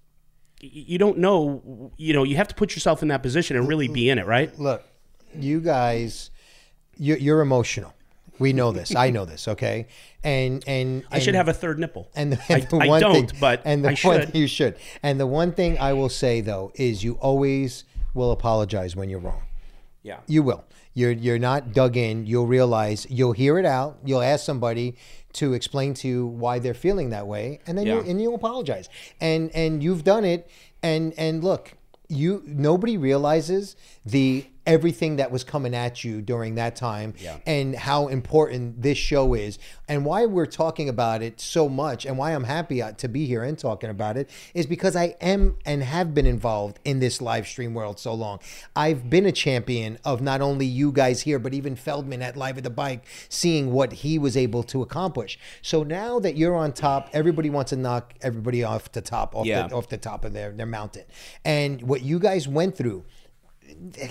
[0.61, 3.89] you don't know you know you have to put yourself in that position and really
[3.89, 4.83] be in it right look,
[5.35, 6.31] you guys,
[6.97, 7.95] you're, you're emotional.
[8.39, 8.95] We know this.
[8.95, 9.49] I know this.
[9.49, 9.89] Okay,
[10.23, 13.01] and and, i should have a third nipple And the, I, and the I one
[13.01, 14.77] don't thing, but and the i one should you should.
[15.03, 19.19] And the one thing I will say though is you always will apologize when you're
[19.21, 19.43] wrong.
[20.03, 20.65] yeah You will.
[20.95, 22.27] You're you're not dug in.
[22.27, 23.99] You'll realize you'll hear it out.
[24.05, 24.97] You'll ask somebody
[25.39, 28.89] to explain to you why they're feeling that way, and then you and you'll apologize.
[29.21, 30.51] And and you've done it.
[30.83, 31.75] And and look,
[32.09, 37.39] you nobody realizes the everything that was coming at you during that time Yeah.
[37.47, 42.19] and how important this show is and why we're talking about it so much and
[42.19, 45.57] why I'm happy uh, to be here and talking about it is because I am
[45.65, 48.41] and have been involved in this live stream world so long.
[48.77, 52.59] I've been a champion of not only you guys here but even Feldman at Live
[52.59, 55.39] at the Bike seeing what he was able to accomplish.
[55.63, 59.47] So now that you're on top, everybody wants to knock everybody off the top off
[59.47, 59.67] Yeah.
[59.69, 61.05] the, off the top of their their mountain.
[61.43, 63.05] And what you guys went through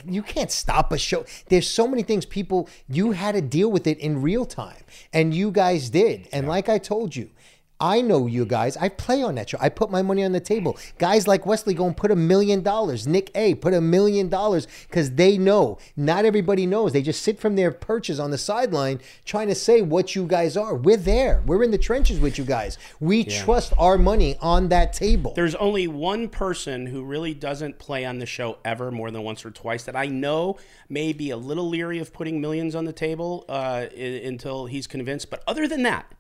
[0.06, 1.26] you can't stop a show.
[1.48, 5.34] There's so many things people you had to deal with it in real time, and
[5.34, 6.28] you guys did.
[6.32, 7.30] And like I told you,
[7.80, 8.76] I know you guys.
[8.78, 9.58] I play on that show.
[9.62, 10.78] I put my money on the table.
[10.98, 13.06] Guys like Wesley go and put a million dollars.
[13.06, 15.78] Nick A put a million dollars because they know.
[15.96, 16.94] Not everybody knows.
[16.94, 20.58] They just sit from their perches on the sideline trying to say what you guys
[20.58, 20.76] are.
[20.76, 21.44] We're there.
[21.46, 22.78] We're in the trenches with you guys.
[23.00, 25.34] We trust our money on that table.
[25.36, 29.46] There's only one person who really doesn't play on the show ever more than once
[29.46, 30.58] or twice that I know
[30.90, 35.30] may be a little leery of putting millions on the table uh, until he's convinced.
[35.30, 36.12] But other than that,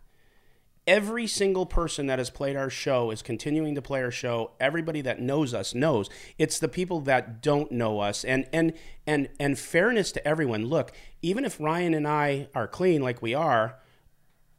[0.87, 5.01] every single person that has played our show is continuing to play our show everybody
[5.01, 8.73] that knows us knows it's the people that don't know us and and
[9.05, 13.33] and and fairness to everyone look even if ryan and i are clean like we
[13.33, 13.77] are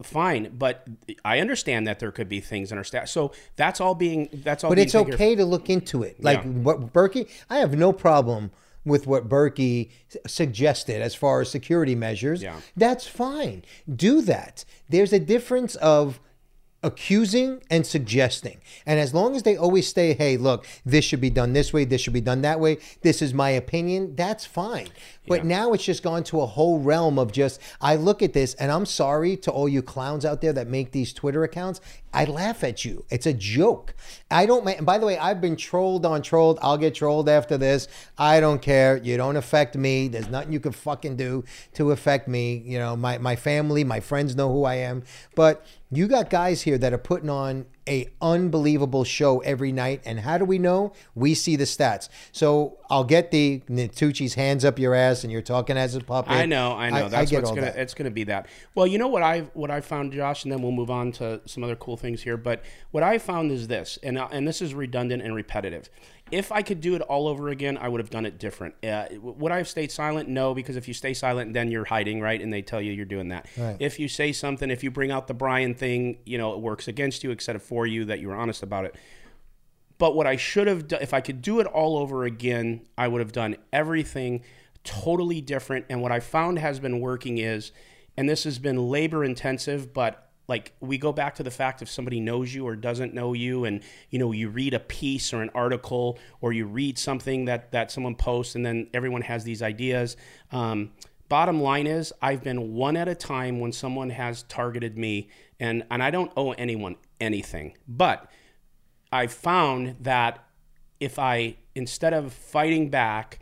[0.03, 0.87] fine but
[1.25, 4.63] i understand that there could be things in our staff so that's all being that's
[4.63, 5.21] all But it's taken care of.
[5.21, 6.23] okay to look into it.
[6.23, 6.51] Like Yeah.
[6.51, 8.53] what Berkey, I have no problem
[8.89, 9.91] with what Berkey
[10.27, 12.43] suggested as far as security measures.
[12.43, 12.61] Yeah.
[12.77, 13.65] That's fine.
[13.95, 14.65] Do that.
[14.89, 16.21] There's a difference of
[16.83, 18.61] accusing and suggesting.
[18.87, 21.85] And as long as they always say, hey, look, this should be done this way,
[21.85, 24.89] this should be done that way, this is my opinion, that's fine.
[25.27, 28.55] But now it's just gone to a whole realm of just, I look at this
[28.55, 31.81] and I'm sorry to all you clowns out there that make these Twitter accounts.
[32.15, 33.05] I laugh at you.
[33.11, 33.95] It's a joke.
[34.31, 36.59] I don't, and by the way, I've been trolled on trolled.
[36.63, 37.89] I'll get trolled after this.
[38.17, 38.97] I don't care.
[38.97, 40.09] You don't affect me.
[40.09, 42.63] There's nothing you can fucking do to affect me.
[42.65, 45.03] You know, my, my family, my friends know who I am.
[45.35, 50.03] But you got guys here that are putting on a unbelievable show every night.
[50.05, 50.93] And how do we know?
[51.15, 52.09] We see the stats.
[52.33, 56.33] So I'll get the Natucci's hands up your ass and you're talking as a puppet.
[56.33, 57.07] I know, I know.
[57.07, 57.63] I, That's get what's gonna.
[57.63, 57.77] that.
[57.77, 58.47] It's gonna be that.
[58.75, 61.41] Well, you know what I've what I found, Josh, and then we'll move on to
[61.47, 62.37] some other cool things here.
[62.37, 65.89] But what I found is this, and and this is redundant and repetitive.
[66.31, 68.75] If I could do it all over again, I would have done it different.
[68.85, 70.29] Uh, would I have stayed silent?
[70.29, 72.41] No, because if you stay silent, then you're hiding, right?
[72.41, 73.47] And they tell you you're doing that.
[73.81, 76.89] If you say something, if you bring out the Brian thing, you know, it works
[76.89, 78.95] against you, except for you, that you were honest about it.
[79.99, 83.09] But what I should have done, if I could do it all over again, I
[83.09, 84.43] would have done everything
[84.85, 85.87] totally different.
[85.91, 87.73] And what I found has been working is,
[88.17, 91.91] and this has been labor intensive, but like we go back to the fact if
[91.91, 95.43] somebody knows you or doesn't know you and you know you read a piece or
[95.43, 99.63] an article or you read something that that someone posts and then everyone has these
[99.63, 100.17] ideas
[100.51, 100.91] um,
[101.29, 105.29] bottom line is i've been one at a time when someone has targeted me
[105.61, 107.77] and and i don't owe anyone anything.
[107.87, 108.31] But
[109.13, 110.45] I found that
[111.01, 113.39] if I instead of fighting back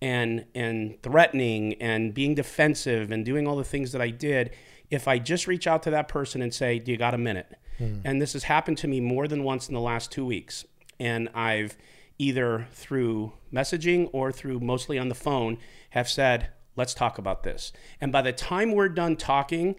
[0.00, 4.50] and and threatening and being defensive and doing all the things that I did,
[4.90, 7.46] if I just reach out to that person and say, "Do you got a minute?"
[7.78, 8.00] Hmm.
[8.04, 10.64] And this has happened to me more than once in the last 2 weeks.
[10.98, 11.78] And I've
[12.18, 15.56] either through messaging or through mostly on the phone
[15.90, 19.76] have said, "Let's talk about this." And by the time we're done talking,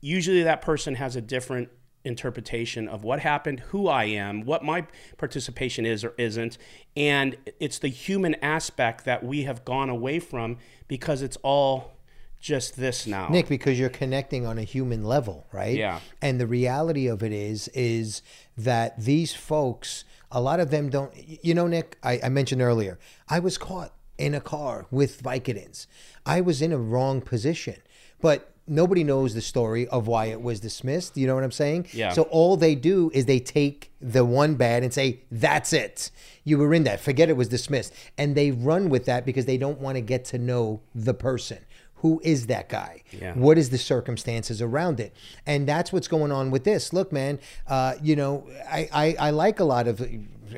[0.00, 1.70] usually that person has a different
[2.04, 4.86] interpretation of what happened, who I am, what my
[5.16, 6.56] participation is or isn't.
[6.96, 11.95] And it's the human aspect that we have gone away from because it's all
[12.40, 13.28] just this now.
[13.28, 15.76] Nick, because you're connecting on a human level, right?
[15.76, 16.00] Yeah.
[16.22, 18.22] And the reality of it is, is
[18.56, 21.12] that these folks, a lot of them don't.
[21.16, 25.86] You know, Nick, I, I mentioned earlier, I was caught in a car with Vicodins.
[26.24, 27.76] I was in a wrong position,
[28.20, 31.16] but nobody knows the story of why it was dismissed.
[31.16, 31.88] You know what I'm saying?
[31.92, 32.12] Yeah.
[32.12, 36.10] So all they do is they take the one bad and say, that's it.
[36.44, 37.00] You were in that.
[37.00, 37.92] Forget it was dismissed.
[38.18, 41.58] And they run with that because they don't want to get to know the person.
[42.00, 43.02] Who is that guy?
[43.10, 43.32] Yeah.
[43.34, 45.14] What is the circumstances around it?
[45.46, 46.92] And that's what's going on with this.
[46.92, 50.06] Look, man, uh, you know, I, I, I like a lot of.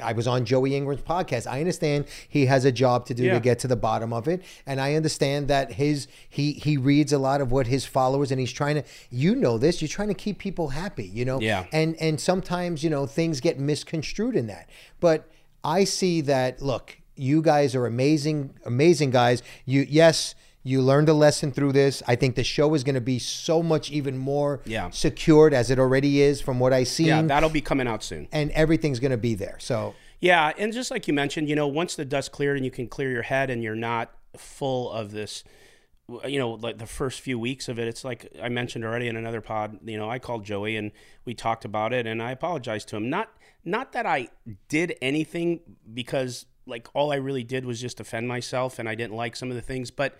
[0.02, 1.46] I was on Joey Ingram's podcast.
[1.46, 3.34] I understand he has a job to do Yeah.
[3.34, 7.12] to get to the bottom of it, and I understand that his he he reads
[7.12, 8.84] a lot of what his followers and he's trying to.
[9.10, 9.80] You know this.
[9.80, 11.06] You're trying to keep people happy.
[11.06, 11.40] You know.
[11.40, 11.64] Yeah.
[11.72, 14.68] And and sometimes you know things get misconstrued in that,
[15.00, 15.30] but
[15.64, 16.60] I see that.
[16.60, 19.42] Look, you guys are amazing, amazing guys.
[19.64, 20.34] You yes.
[20.68, 22.02] You learned a lesson through this.
[22.06, 24.90] I think the show is going to be so much even more Yeah.
[24.90, 27.06] secured as it already is from what I see.
[27.06, 28.28] yeah, that'll be coming out soon.
[28.32, 29.56] and everything's going to be there.
[29.60, 32.70] So Yeah, and just like you mentioned, you know, once the dust cleared and you
[32.70, 35.42] can clear your head and you're not full of this,
[36.26, 39.16] you know, like the first few weeks of it, it's like I mentioned already in
[39.16, 39.78] another pod.
[39.86, 40.92] You know, I called Joey and
[41.24, 43.08] we talked about it, and I apologized to him.
[43.08, 43.28] Not
[43.64, 44.28] not that I
[44.68, 45.60] did anything
[45.94, 49.48] because like all I really did was just defend myself, and I didn't like some
[49.50, 50.18] of the things, but.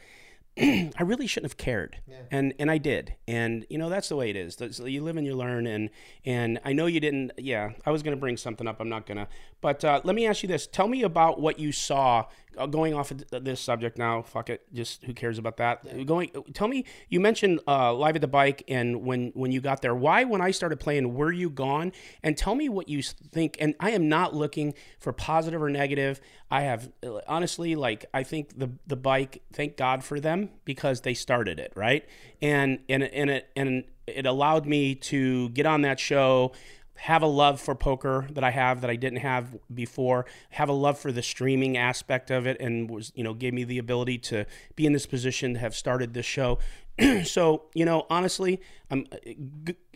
[0.98, 1.98] I really shouldn't have cared,
[2.32, 4.56] and and I did, and you know that's the way it is.
[4.56, 5.90] That's, you live and you learn, and
[6.24, 7.32] and I know you didn't.
[7.38, 8.80] Yeah, I was going to bring something up.
[8.80, 9.28] I'm not gonna.
[9.60, 12.26] But uh, let me ask you this: Tell me about what you saw
[12.66, 14.22] going off of this subject now.
[14.22, 14.62] Fuck it.
[14.72, 16.06] Just who cares about that?
[16.06, 16.30] Going.
[16.54, 16.84] Tell me.
[17.08, 20.40] You mentioned uh, live at the bike, and when when you got there, why when
[20.40, 21.92] I started playing, were you gone?
[22.22, 23.56] And tell me what you think.
[23.60, 26.20] And I am not looking for positive or negative.
[26.50, 29.42] I have uh, honestly, like, I think the the bike.
[29.52, 32.06] Thank God for them because they started it right,
[32.40, 36.52] and and and it and it allowed me to get on that show
[36.98, 40.72] have a love for poker that I have that I didn't have before, have a
[40.72, 44.18] love for the streaming aspect of it, and was, you know, gave me the ability
[44.18, 46.58] to be in this position to have started this show.
[47.24, 49.06] so, you know, honestly, I'm,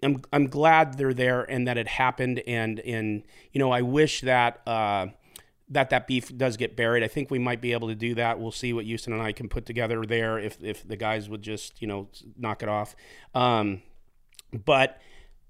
[0.03, 2.41] I'm, I'm glad they're there and that it happened.
[2.47, 5.09] And, and, you know, I wish that, uh,
[5.71, 7.03] that that beef does get buried.
[7.03, 8.39] I think we might be able to do that.
[8.39, 11.41] We'll see what Houston and I can put together there if if the guys would
[11.41, 12.95] just you know knock it off.
[13.35, 13.81] Um,
[14.53, 15.01] but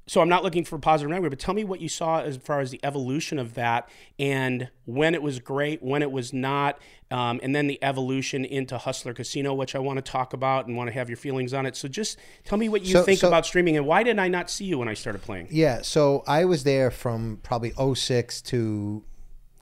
[0.07, 2.37] so I'm not looking for positive or negative, but tell me what you saw as
[2.37, 3.88] far as the evolution of that
[4.19, 6.79] and when it was great, when it was not,
[7.12, 10.77] um, and then the evolution into Hustler Casino, which I want to talk about and
[10.77, 11.77] want to have your feelings on it.
[11.77, 14.27] So just tell me what you So- think so- about streaming and why did I
[14.29, 15.47] not see you when I started playing?
[15.51, 19.05] Yeah, so I was there from probably 06 to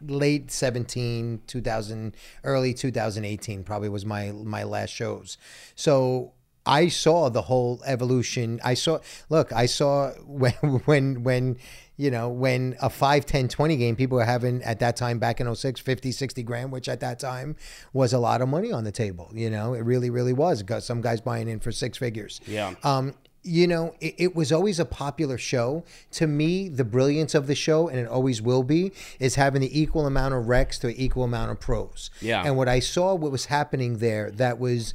[0.02, 5.36] late 17, 2000, early 2018 probably was my my last shows.
[5.74, 6.32] So
[6.66, 8.60] I saw the whole evolution.
[8.64, 11.56] I saw look, I saw when when when
[12.00, 15.38] you know, when a 5, 10, 20 game, people were having at that time back
[15.38, 17.56] in 06, 50, 60 grand, which at that time
[17.92, 19.30] was a lot of money on the table.
[19.34, 20.62] You know, it really, really was.
[20.62, 22.40] Got some guys buying in for six figures.
[22.46, 22.72] Yeah.
[22.84, 25.84] Um, you know, it, it was always a popular show.
[26.12, 29.78] To me, the brilliance of the show, and it always will be, is having the
[29.78, 32.10] equal amount of recs to equal amount of pros.
[32.22, 32.42] Yeah.
[32.44, 34.94] And what I saw, what was happening there, that was,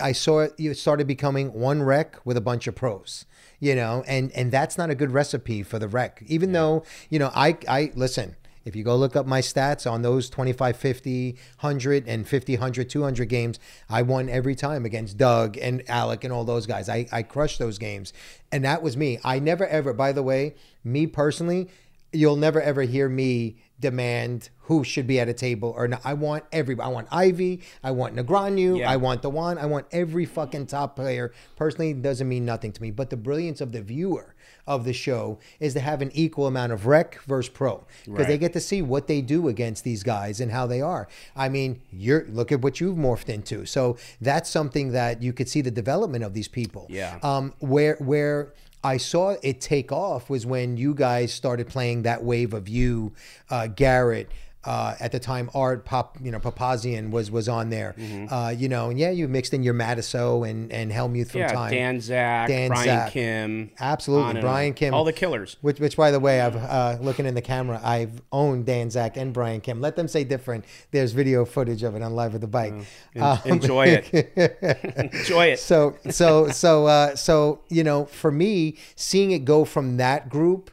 [0.00, 3.24] I saw it, it started becoming one rec with a bunch of pros.
[3.60, 6.22] You know, and and that's not a good recipe for the rec.
[6.26, 8.36] Even though, you know, I I listen.
[8.64, 11.30] If you go look up my stats on those 25, 50,
[11.60, 13.58] 100, and 50, 100, 200 games,
[13.88, 16.90] I won every time against Doug and Alec and all those guys.
[16.90, 18.12] I, I crushed those games.
[18.52, 19.20] And that was me.
[19.24, 21.70] I never ever, by the way, me personally,
[22.12, 26.00] you'll never ever hear me demand who should be at a table or not.
[26.04, 26.86] I want everybody.
[26.86, 27.62] I want Ivey.
[27.82, 28.80] I want Negreanu.
[28.80, 28.90] Yeah.
[28.90, 29.56] I want the one.
[29.56, 31.32] I want every fucking top player.
[31.56, 32.90] Personally, doesn't mean nothing to me.
[32.90, 34.34] But the brilliance of the viewer
[34.66, 38.36] of the show is to have an equal amount of rec versus pro because they
[38.36, 41.08] get to see what they do against these guys and how they are.
[41.34, 43.64] I mean, you're look at what you've morphed into.
[43.64, 46.86] So that's something that you could see the development of these people.
[46.90, 47.18] Yeah.
[47.22, 52.22] Um, where where I saw it take off was when you guys started playing that
[52.22, 53.12] wave of you,
[53.50, 54.30] uh, Garrett.
[54.68, 57.94] Uh, at the time, Art Pop, you know, Papazian was was on there.
[57.98, 58.32] Mm-hmm.
[58.32, 61.52] Uh, you know, and yeah, you mixed in your Matusow and and Helmuth from Yeah,
[61.52, 61.70] time.
[61.72, 63.12] Dan Zach, Dan Brian Zach.
[63.12, 63.70] Kim.
[63.80, 64.74] Absolutely, Brian on.
[64.74, 64.92] Kim.
[64.94, 65.56] All the killers.
[65.62, 67.80] Which, which, by the way, I've uh, looking in the camera.
[67.82, 69.80] I've owned Dan Zach and Brian Kim.
[69.80, 70.64] Let them say different.
[70.90, 72.74] There's video footage of it on Live with the Bike.
[73.14, 74.12] En- Um, enjoy it.
[75.14, 75.58] enjoy it.
[75.60, 80.70] so, so, so, uh, so, you know, for me, seeing it go from that group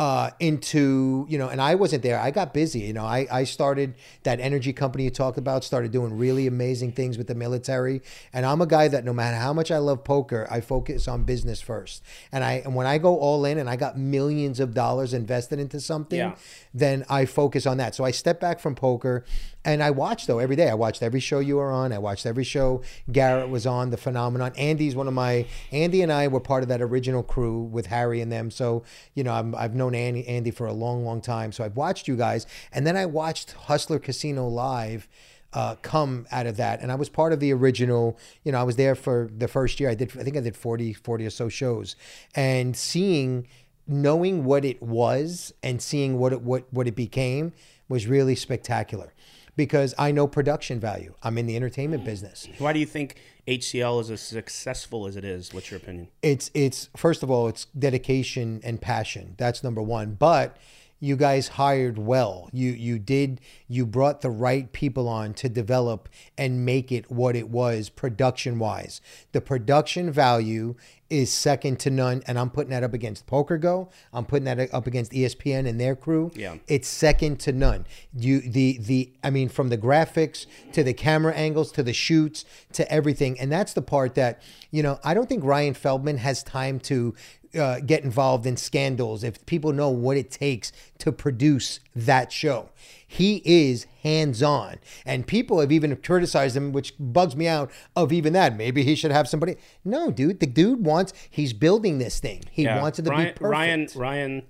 [0.00, 2.18] uh, into, you know, and I wasn't there.
[2.18, 2.80] I got busy.
[2.80, 6.92] You know, I, I started that energy company you talked about, started doing really amazing
[6.92, 8.00] things with the military.
[8.32, 11.24] And I'm a guy that no matter how much I love poker, I focus on
[11.24, 12.02] business first.
[12.32, 15.58] And I, and when I go all in and I got millions of dollars invested
[15.58, 16.34] into something, Yeah.
[16.72, 17.94] then I focus on that.
[17.94, 19.26] So I step back from poker
[19.64, 20.70] and I watched though every day.
[20.70, 21.92] I watched every show you were on.
[21.92, 24.52] I watched every show Garrett was on, The Phenomenon.
[24.56, 28.20] Andy's one of my, Andy and I were part of that original crew with Harry
[28.20, 28.50] and them.
[28.50, 31.52] So, you know, I'm, I've known Andy, Andy for a long, long time.
[31.52, 32.46] So I've watched you guys.
[32.72, 35.08] And then I watched Hustler Casino live
[35.52, 36.80] uh, come out of that.
[36.80, 39.80] And I was part of the original, you know, I was there for the first
[39.80, 39.90] year.
[39.90, 41.96] I did, I think I did 40, 40 or so shows.
[42.34, 43.46] And seeing,
[43.86, 47.52] knowing what it was and seeing what it, what, what it became
[47.88, 49.12] was really spectacular
[49.56, 51.14] because I know production value.
[51.22, 52.48] I'm in the entertainment business.
[52.58, 55.52] Why do you think HCL is as successful as it is?
[55.52, 56.08] What's your opinion?
[56.22, 59.34] It's it's first of all, it's dedication and passion.
[59.38, 60.14] That's number one.
[60.14, 60.56] But
[61.00, 62.48] you guys hired well.
[62.52, 67.34] You you did you brought the right people on to develop and make it what
[67.34, 69.00] it was production wise.
[69.32, 70.76] The production value
[71.08, 73.90] is second to none, and I'm putting that up against Poker Go.
[74.12, 76.30] I'm putting that up against ESPN and their crew.
[76.36, 76.56] Yeah.
[76.68, 77.86] it's second to none.
[78.14, 82.44] You the the I mean from the graphics to the camera angles to the shoots
[82.74, 86.42] to everything, and that's the part that you know I don't think Ryan Feldman has
[86.42, 87.14] time to
[87.58, 92.70] uh, get involved in scandals if people know what it takes to produce that show.
[93.06, 97.70] He is hands on, and people have even criticized him, which bugs me out.
[97.96, 99.56] Of even that, maybe he should have somebody.
[99.84, 101.12] No, dude, the dude wants.
[101.28, 102.44] He's building this thing.
[102.50, 103.50] He Yeah, wants it to Ryan, be perfect.
[103.50, 104.42] Ryan Ryan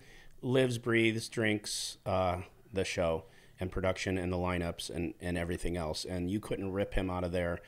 [0.42, 2.38] lives, breathes, drinks uh,
[2.72, 3.24] the show,
[3.58, 6.04] and production and the lineups and, and everything else.
[6.04, 7.60] And you couldn't rip him out of there.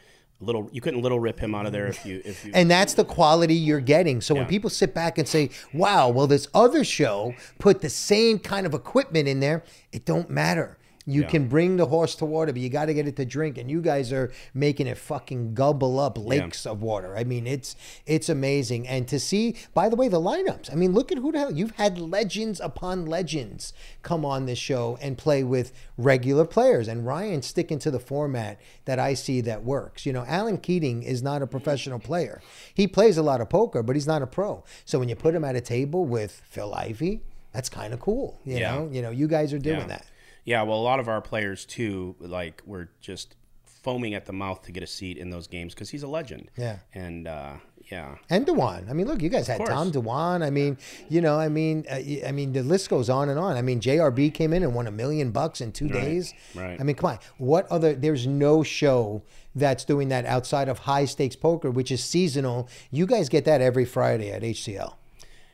[0.43, 2.53] Little, you couldn't little rip him out of there if you if you.
[2.55, 4.21] And that's the quality you're getting.
[4.21, 8.39] So when people sit back and say, "Wow, well this other show put the same
[8.39, 9.63] kind of equipment in there,"
[9.93, 10.79] it don't matter.
[11.05, 11.29] You Yeah.
[11.29, 13.59] can bring the horse to water, but you got to get it to drink.
[13.59, 17.17] And you guys are making it fucking gobble up lakes of water.
[17.17, 17.75] I mean, it's
[18.07, 18.87] it's amazing.
[18.87, 20.73] And to see, by the way, the lineups.
[20.73, 23.73] I mean, look at who the hell you've had legends upon legends
[24.03, 26.89] come on this show and play with regular players.
[26.89, 30.07] And Ryan sticking to the format that I see that works.
[30.07, 32.41] You know, Alan Keating is not a professional player.
[32.75, 34.65] He plays a lot of poker, but he's not a pro.
[34.85, 37.23] So when you put him at a table with Phil Ivey,
[37.53, 38.41] that's kind of cool.
[38.45, 38.75] You Yeah.
[38.75, 39.87] know, you know, you guys are doing yeah.
[39.87, 40.07] that.
[40.45, 44.63] Yeah, well, a lot of our players too, like were just foaming at the mouth
[44.63, 46.51] to get a seat in those games because he's a legend.
[46.57, 46.79] Yeah.
[46.95, 47.55] and uh,
[47.91, 48.89] yeah, and Dwan.
[48.89, 49.67] I mean, look, you guys had.
[49.67, 50.43] Tom Dwan.
[50.45, 50.79] I mean,
[51.09, 53.57] you know, I mean, uh, I mean, the list goes on and on.
[53.57, 56.33] I mean, JRB came in and won a million bucks in two days.
[56.55, 56.81] right.
[56.81, 57.19] I mean, come on.
[57.39, 57.93] What other?
[57.95, 59.23] There's no show
[59.55, 62.69] that's doing that outside of high stakes poker, which is seasonal.
[62.91, 64.95] You guys get that every Friday at HCL.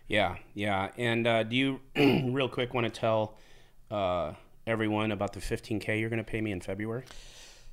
[0.07, 0.91] yeah, yeah.
[0.97, 1.81] And uh, do you
[2.33, 3.37] real quick want to tell
[3.91, 4.35] uh,
[4.69, 7.03] everyone about the 15k you're going to pay me in February?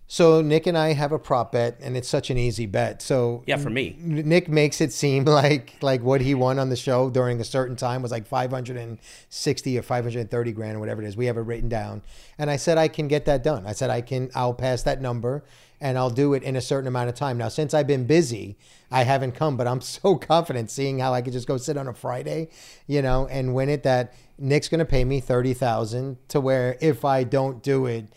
[0.08, 3.02] So Nick and I have a prop bet, and it's such an easy bet.
[3.02, 3.96] So Yeah, for me.
[4.00, 7.76] Nick makes it seem like like what he won on the show during a certain
[7.76, 11.18] time was like 560 or 530 grand or whatever it is.
[11.18, 12.04] We have it written down.
[12.38, 13.66] And I said I can get that done.
[13.66, 15.44] I said I can I'll pass that number
[15.82, 17.38] and I'll do it in a certain amount of time.
[17.38, 18.58] Now since I've been busy,
[18.92, 21.88] I haven't come, but I'm so confident seeing how I could just go sit on
[21.88, 22.50] a Friday,
[22.86, 27.06] you know, and win it that Nick's going to pay me 30,000 to where if
[27.06, 28.08] I don't do it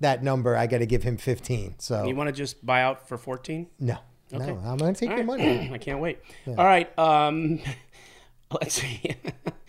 [0.00, 1.76] that number I got to give him 15.
[1.78, 3.66] So You want to just buy out for 14?
[3.78, 3.98] no.
[4.30, 4.46] Okay.
[4.52, 5.38] No, I'm going to take All your right.
[5.38, 5.70] money.
[5.72, 6.18] I can't wait.
[6.46, 6.96] All right.
[6.98, 7.60] Um,
[8.52, 9.16] let's see.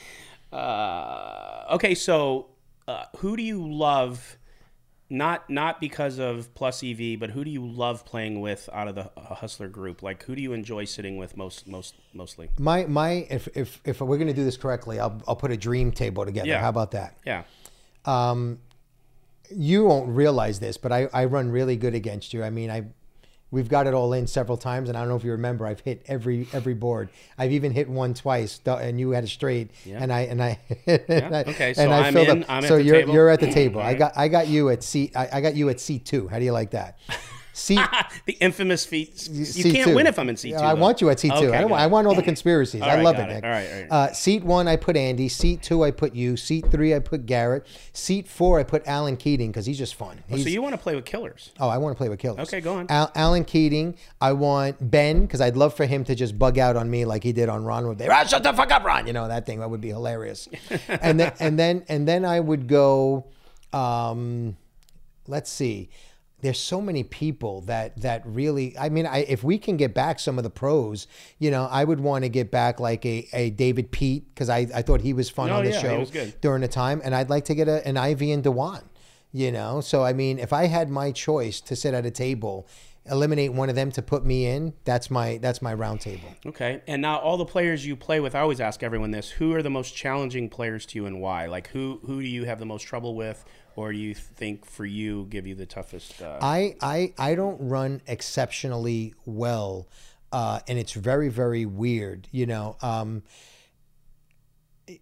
[0.51, 2.47] uh, okay, so
[2.87, 4.35] uh, who do you love?
[5.09, 8.95] Not not because of Plus EV, but who do you love playing with out of
[8.95, 10.03] the uh, Hustler group?
[10.03, 12.49] Like who do you enjoy sitting with most most mostly?
[12.59, 15.91] My my if if if we're gonna do this correctly, I'll I'll put a dream
[15.91, 16.49] table together.
[16.49, 16.59] Yeah.
[16.59, 17.17] How about that?
[17.25, 17.43] Yeah.
[19.51, 22.43] You won't realize this, but I I run really good against you.
[22.43, 22.85] I mean I.
[23.51, 25.65] We've got it all in several times, and I don't know if you remember.
[25.65, 27.09] I've hit every every board.
[27.35, 30.59] I've even hit one twice, and you had a straight, and I and I.
[30.85, 32.49] and I- okay, so and I I'm filled in, up.
[32.51, 33.13] I'm at so the you're table.
[33.15, 33.81] you're at the table.
[33.81, 35.15] I got I got you at seat.
[35.17, 36.27] I, I got you at seat two.
[36.27, 36.99] How do you like that?
[37.59, 37.79] Seat
[38.25, 39.27] the infamous feet.
[39.29, 39.71] You C2.
[39.73, 40.51] can't win if I'm in C2.
[40.51, 41.31] Yeah, I want you at C2.
[41.31, 41.69] Okay, I, don't, good.
[41.71, 42.81] want- I want all the conspiracies.
[42.81, 43.27] I love it, it.
[43.27, 43.43] Nick.
[43.43, 43.87] All right, all right.
[43.91, 45.27] Uh, seat one, I put Andy.
[45.27, 46.37] Seat two, I put you.
[46.37, 47.67] Seat three, I put Garrett.
[47.91, 50.23] Seat four, I put Alan Keating because he's just fun.
[50.27, 51.51] He's, so you want to play with killers?
[51.59, 52.47] oh, I want to play with killers.
[52.47, 52.85] Okay, go on.
[52.89, 53.97] Al- Alan Keating.
[54.21, 57.23] I want Ben because I'd love for him to just bug out on me like
[57.23, 57.87] he did on Ron.
[57.87, 58.07] Would they?
[58.07, 59.05] Ah, shut the fuck up, Ron.
[59.05, 59.59] You know that thing.
[59.59, 60.47] That would be hilarious.
[60.87, 63.25] and then and then and then I would go.
[63.73, 64.55] Um,
[65.27, 65.89] let's see
[66.41, 70.19] there's so many people that that really i mean I, if we can get back
[70.19, 73.49] some of the pros you know i would want to get back like a, a
[73.49, 76.05] david peat because I, I thought he was fun Oh, on the yeah, show
[76.41, 78.83] during the time and i'd like to get a, an ivey and dwan
[79.31, 82.67] you know so i mean if i had my choice to sit at a table
[83.05, 86.81] eliminate one of them to put me in that's my that's my round table Okay.
[86.87, 89.61] And now all the players you play with, I always ask everyone this: Who are
[89.63, 91.45] the most challenging players to you, and why?
[91.47, 93.43] Like who who do you have the most trouble with,
[93.75, 96.21] or do you think for you give you the toughest?
[96.21, 99.87] Uh, I I I don't run exceptionally well,
[100.31, 102.27] uh, and it's very very weird.
[102.31, 103.23] You know, um,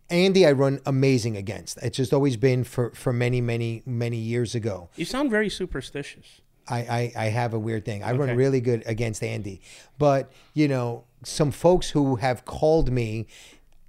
[0.09, 1.77] Andy, I run amazing against.
[1.77, 4.89] It's just always been for for many many many years ago.
[4.95, 6.41] you sound very superstitious.
[6.69, 8.03] I, I, I have a weird thing.
[8.03, 9.61] I run really good against Andy.
[9.97, 13.27] But, you know, some folks who have called me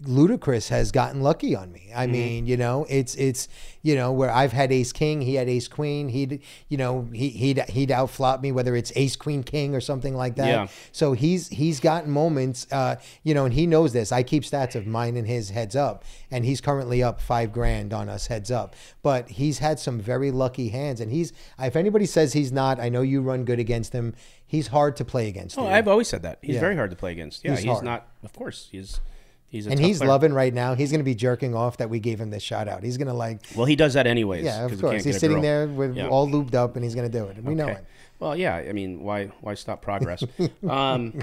[0.05, 1.88] Ludacris has gotten lucky on me.
[1.90, 1.99] Mm-hmm.
[1.99, 3.49] I mean, you know, it's it's
[3.82, 6.09] you know where I've had Ace King, he had Ace Queen.
[6.09, 10.14] He'd you know he he'd he'd outflop me whether it's Ace Queen King or something
[10.14, 10.46] like that.
[10.49, 10.66] Yeah.
[10.92, 14.12] So he's he's gotten moments, uh, you know, and he knows this.
[14.12, 17.92] I keep stats of mine and his heads up, and he's currently up five grand
[17.92, 18.76] on us heads up.
[19.03, 22.88] But he's had some very lucky hands, and he's if anybody says he's not, I
[22.88, 24.14] know you run good against him.
[24.46, 25.59] He's hard to play against.
[25.59, 25.72] Oh, dude.
[25.72, 26.38] I've always said that.
[26.40, 26.61] He's Yeah.
[26.61, 27.44] very hard to play against.
[27.44, 28.07] Yeah, He's he's, not.
[28.24, 29.01] Of course, he's
[29.49, 30.09] he's and he's player.
[30.09, 30.74] loving right now.
[30.74, 32.82] He's going to be jerking off that we gave him this shout out.
[32.82, 34.44] He's going to like, Well, he does that anyways.
[34.44, 35.05] Yeah, of course.
[35.05, 35.42] He's sitting girl.
[35.42, 36.09] there with Yeah.
[36.09, 37.42] all looped up, and he's going to do it.
[37.42, 37.84] We know it.
[38.20, 38.57] Well, yeah.
[38.57, 40.24] I mean, why why stop progress?
[40.68, 41.20] um,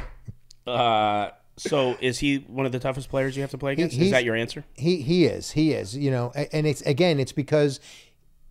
[0.66, 3.96] uh, so is he one of the toughest players you have to play against?
[3.96, 4.66] he's- is that your answer?
[4.76, 5.52] He he is.
[5.52, 5.96] He is.
[5.96, 7.80] You know, and it's again, it's because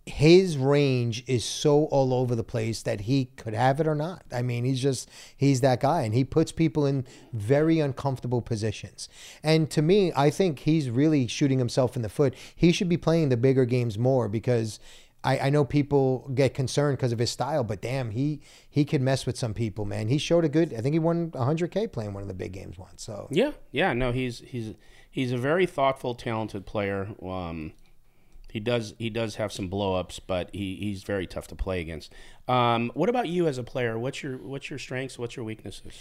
[0.05, 4.23] his range is so all over the place that he could have it or not.
[4.31, 9.09] I mean, he's just he's that guy and he puts people in very uncomfortable positions.
[9.41, 12.35] And to me, I think he's really shooting himself in the foot.
[12.55, 14.79] He should be playing the bigger games more because
[15.23, 19.01] I, I know people get concerned because of his style, but damn, he he could
[19.01, 20.07] mess with some people, man.
[20.07, 20.71] He showed a good.
[20.71, 23.03] I think he won 100k playing one of the big games once.
[23.03, 24.75] So Yeah, yeah, no, he's he's
[25.09, 27.07] he's a very thoughtful, talented player.
[27.23, 27.73] Um,
[28.55, 32.13] he does he does have some blowups, but he, he's very tough to play against.
[32.47, 33.99] Um, what about you as a player?
[33.99, 35.19] What's your what's your strengths?
[35.19, 35.91] What's your weaknesses?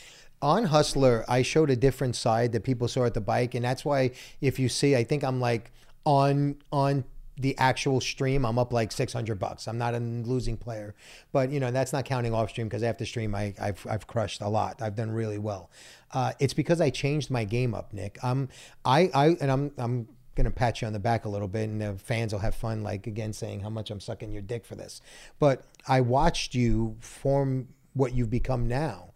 [0.40, 3.84] on Hustler, I showed a different side that people saw at the bike, and that's
[3.84, 5.72] why if you see, I think I'm like
[6.04, 7.02] on on
[7.40, 9.66] the actual stream, I'm up like 600 bucks.
[9.66, 10.94] I'm not a losing player,
[11.32, 14.42] but you know that's not counting off stream because after stream I, I've I've crushed
[14.42, 14.80] a lot.
[14.80, 15.70] I've done really well.
[16.12, 18.16] Uh, it's because I changed my game up, Nick.
[18.22, 18.48] I'm
[18.84, 21.80] I I and I'm I'm gonna pat you on the back a little bit, and
[21.80, 24.74] the fans will have fun, like again saying how much I'm sucking your dick for
[24.74, 25.00] this.
[25.38, 29.10] But I watched you form what you've become now,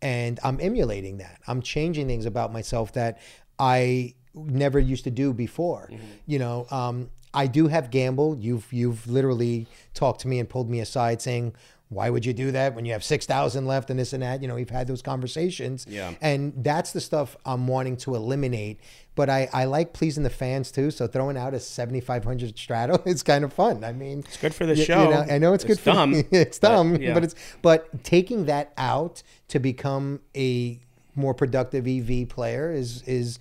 [0.00, 1.40] and I'm emulating that.
[1.46, 3.18] I'm changing things about myself that
[3.58, 5.90] I never used to do before.
[6.26, 8.36] You know, um, I do have gamble.
[8.38, 11.54] You've you've literally talked to me and pulled me aside saying.
[11.88, 14.40] Why would you do that when you have six thousand left and this and that?
[14.40, 16.14] You know, we've had those conversations, Yeah.
[16.22, 18.80] and that's the stuff I'm wanting to eliminate.
[19.14, 20.90] But I, I like pleasing the fans too.
[20.90, 23.84] So throwing out a 7,500 straddle, it's kind of fun.
[23.84, 25.10] I mean, It's good for the you show.
[25.10, 27.12] know, I know it's, good It's for dumb, it's but, dumb, yeah.
[27.14, 30.80] but it's but taking that out to become a
[31.14, 33.38] more productive EV player is is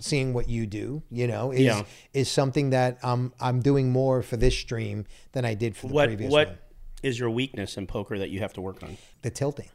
[0.00, 1.02] seeing what you do.
[1.10, 1.82] You know, is Yeah.
[2.14, 5.92] is something that I'm I'm doing more for this stream than I did for the
[5.94, 6.58] What previous what one.
[7.02, 8.96] is your weakness in poker that you have to work on?
[9.20, 9.68] The tilting.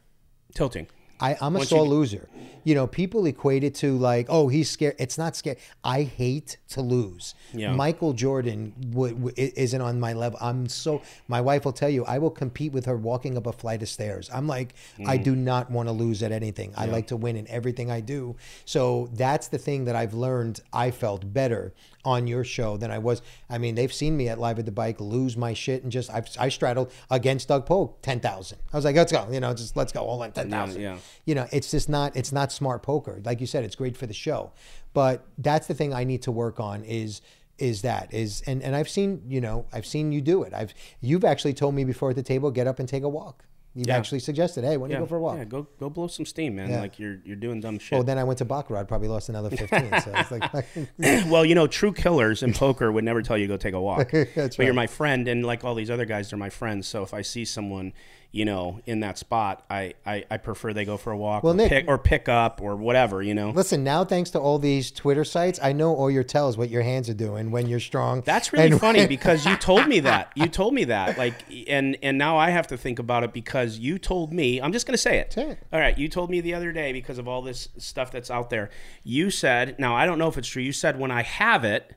[0.54, 0.88] Tilting.
[1.20, 2.28] I, I'm a Once sore you- loser.
[2.64, 4.96] You know, people equate it to like, oh, he's scared.
[4.98, 5.56] It's not scared.
[5.82, 7.34] I hate to lose.
[7.54, 7.72] Yeah.
[7.72, 10.38] Michael Jordan w- w- isn't on my level.
[10.42, 11.00] I'm so.
[11.28, 13.88] My wife will tell you, I will compete with her walking up a flight of
[13.88, 14.28] stairs.
[14.34, 14.74] I'm like,
[15.06, 15.24] I Mm.
[15.24, 16.74] do not want to lose at anything.
[16.76, 18.36] I like to win in everything I do.
[18.66, 20.60] So that's the thing that I've learned.
[20.72, 21.72] I felt better
[22.08, 23.22] on your show than I was.
[23.50, 26.10] I mean, they've seen me at Live at the Bike lose my shit and just
[26.10, 28.58] I've, I straddled against Doug Polk ten thousand.
[28.72, 29.28] I was like, let's go.
[29.30, 30.98] You know, just let's go all in ten thousand yeah.
[31.24, 34.06] you know it's just not it's not smart poker like you said it's great for
[34.06, 34.52] the show
[34.94, 37.20] but that's the thing i need to work on is
[37.58, 40.72] is that is and and i've seen you know i've seen you do it i've
[41.00, 43.44] you've actually told me before at the table get up and take a walk
[43.74, 43.96] you've Yeah.
[43.96, 46.24] actually suggested hey when Yeah, you go for a walk yeah, go go blow some
[46.26, 46.70] steam, man.
[46.70, 46.80] Yeah.
[46.80, 47.98] Like you're you're doing dumb oh, shit.
[47.98, 50.66] oh then i went to baccarat probably lost another 15 so it's like
[51.30, 53.80] well, you know, true killers in poker would never tell you to go take a
[53.80, 54.10] walk.
[54.12, 56.86] But you're my friend, and like all these other guys, they're my friends.
[56.88, 57.92] So if I see someone,
[58.30, 61.54] you know, in that spot, I I, I prefer they go for a walk, Well,
[61.54, 63.22] or, Nick- pick, or pick up, or whatever.
[63.22, 66.58] You know, listen now thanks to all these twitter sites i know all your tells
[66.58, 69.88] what your hands are doing when you're strong That's really And- funny because you told
[69.88, 70.32] me that.
[70.36, 71.16] You told me that.
[71.18, 71.34] Like
[71.68, 74.60] and and now I have to think about it because you told me.
[74.60, 75.32] I'm just going to say it.
[75.32, 75.58] Say it.
[75.72, 78.50] All right, you told me the other day because of all this stuff that's out
[78.50, 78.68] there.
[79.04, 80.62] You said, now I don't know if it's true.
[80.62, 81.94] You said when I have it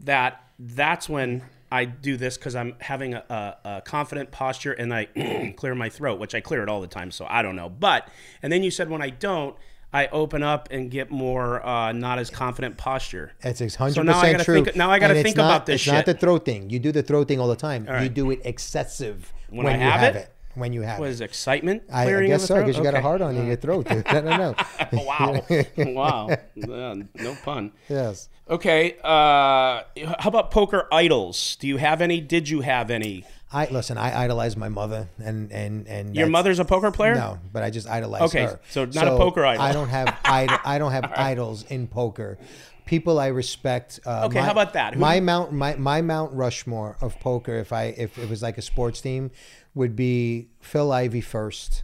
[0.00, 1.42] that that's when
[1.72, 3.24] I do this because I'm having a,
[3.64, 6.86] a, a confident posture and I clear my throat, which I clear it all the
[6.86, 7.10] time.
[7.10, 7.68] So I don't know.
[7.70, 8.08] But
[8.42, 9.56] and then you said when I don't,
[9.94, 13.32] I open up and get more uh, not as confident posture.
[13.40, 14.64] That's hundred So now I percent gotta true.
[14.64, 15.94] think- now I gotta think not- about this It's shit.
[15.94, 16.70] not the throat thing.
[16.70, 17.86] You do the throat thing all the time.
[18.02, 20.18] You do it excessive When when, I you have have it?
[20.18, 20.31] it.
[20.54, 21.12] When you have What it.
[21.12, 21.84] is it, excitement?
[21.90, 23.90] I, I guess so because you got a heart on in your throat.
[23.90, 24.54] I don't know.
[24.92, 25.40] Wow,
[25.78, 27.72] wow, no pun.
[27.88, 28.28] yes.
[28.50, 29.82] Okay, uh,
[30.18, 31.56] how about poker idols?
[31.56, 32.20] Do you have any?
[32.20, 33.24] Did you have any?
[33.50, 33.96] I listen.
[33.96, 37.14] I idolize my mother, and and and Your mother's a poker player.
[37.14, 38.26] No, but I just idolize her.
[38.26, 38.60] Okay, her.
[38.70, 39.62] so not a poker idol.
[39.64, 42.38] I don't have idol, I don't have idols in poker.
[42.84, 44.00] People I respect.
[44.04, 44.94] Uh, Okay, my- how about that?
[44.94, 47.54] Who- my Mount my my Mount Rushmore of poker.
[47.56, 49.30] If I if it was like a sports team,
[49.74, 51.82] would be Phil Ivey first.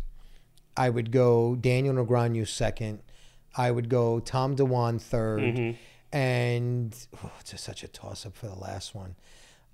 [0.76, 3.00] I would go Daniel Negreanu second.
[3.56, 6.16] I would go Tom Dwan 3rd Mm-hmm.
[6.16, 9.16] and oh, it's just such a toss up for the last one.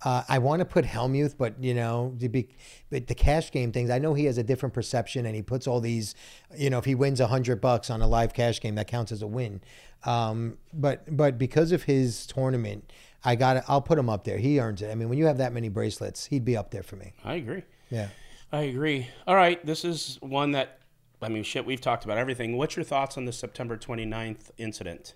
[0.03, 2.49] Uh, I want to put Helmuth, but you know, to be,
[2.91, 3.89] but the cash game things.
[3.91, 6.15] I know he has a different perception, and he puts all these.
[6.55, 9.13] You know, if he wins a hundred bucks on a live cash game, that counts
[9.13, 9.63] as a win.
[10.05, 12.93] Um, but but because of his tournament,
[13.25, 13.65] I got.
[13.67, 14.37] I'll put him up there.
[14.37, 14.91] He earns it.
[14.91, 17.15] I mean, when you have that many bracelets, he'd be up there for me.
[17.25, 17.63] I agree.
[17.95, 18.09] Yeah.
[18.53, 19.09] I agree.
[19.27, 20.81] All right, this is one that
[21.23, 21.65] I mean, shit.
[21.65, 22.57] We've talked about everything.
[22.59, 25.15] What's your thoughts on the September 29th incident?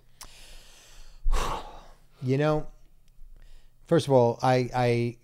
[2.22, 2.66] You know,
[3.86, 5.16] first of all, I I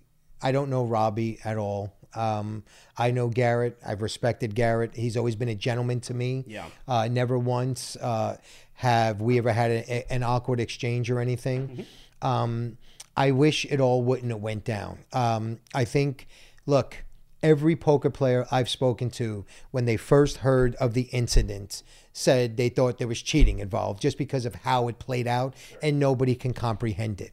[0.43, 1.93] I don't know Robbie at all.
[2.15, 2.63] Um,
[2.97, 3.79] I know Garrett.
[3.85, 4.95] I've respected Garrett.
[4.95, 6.45] He's always been a gentleman to me.
[6.47, 6.67] Yeah.
[6.87, 8.37] Uh, never once uh,
[8.75, 11.85] have we ever had a, a- an awkward exchange or anything.
[12.23, 12.79] Um,
[13.17, 14.99] I wish it all wouldn't have went down.
[15.13, 16.29] Um, I think,
[16.67, 17.03] look,
[17.45, 21.83] every poker player I've spoken to, when they first heard of the incident,
[22.13, 26.01] said they thought there was cheating involved just because of how it played out, and
[26.01, 27.33] nobody can comprehend it.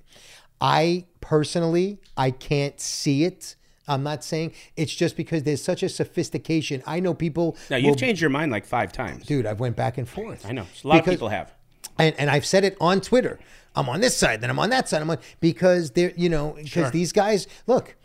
[0.59, 3.55] I personally, I can't see it.
[3.87, 6.83] I'm not saying it's just because there's such a sophistication.
[6.85, 7.57] I know people.
[7.69, 9.25] Now you've changed your mind like five times.
[9.25, 9.45] dude.
[9.45, 10.45] I've went back and forth.
[10.45, 11.51] I know a lot Because- of people have.
[11.97, 13.39] and and I've said it on Twitter.
[13.75, 15.01] I'm on this side, then I'm on that side.
[15.01, 17.95] I'm on because they're you know because these guys look.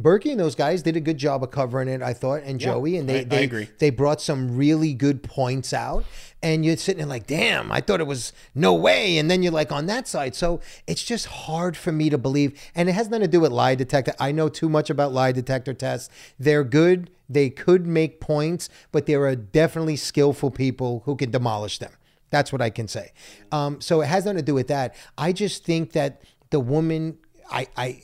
[0.00, 2.96] Berkey and those guys did a good job of covering it, I thought, and Joey,
[2.96, 3.68] and they I- I they agree.
[3.78, 6.04] they brought some really good points out.
[6.44, 9.16] And you're sitting there like, damn, I thought it was no way.
[9.18, 10.34] And then you're like on that side.
[10.34, 12.60] So it's just hard for me to believe.
[12.74, 14.12] And it has nothing to do with lie detector.
[14.18, 16.08] I know too much about lie detector tests.
[16.40, 17.10] They're good.
[17.28, 21.92] They could make points, but there are definitely skillful people who can demolish them.
[22.30, 23.12] That's what I can say.
[23.52, 24.96] Um, so it has nothing to do with that.
[25.16, 27.18] I just think that the woman,
[27.52, 28.02] I, I,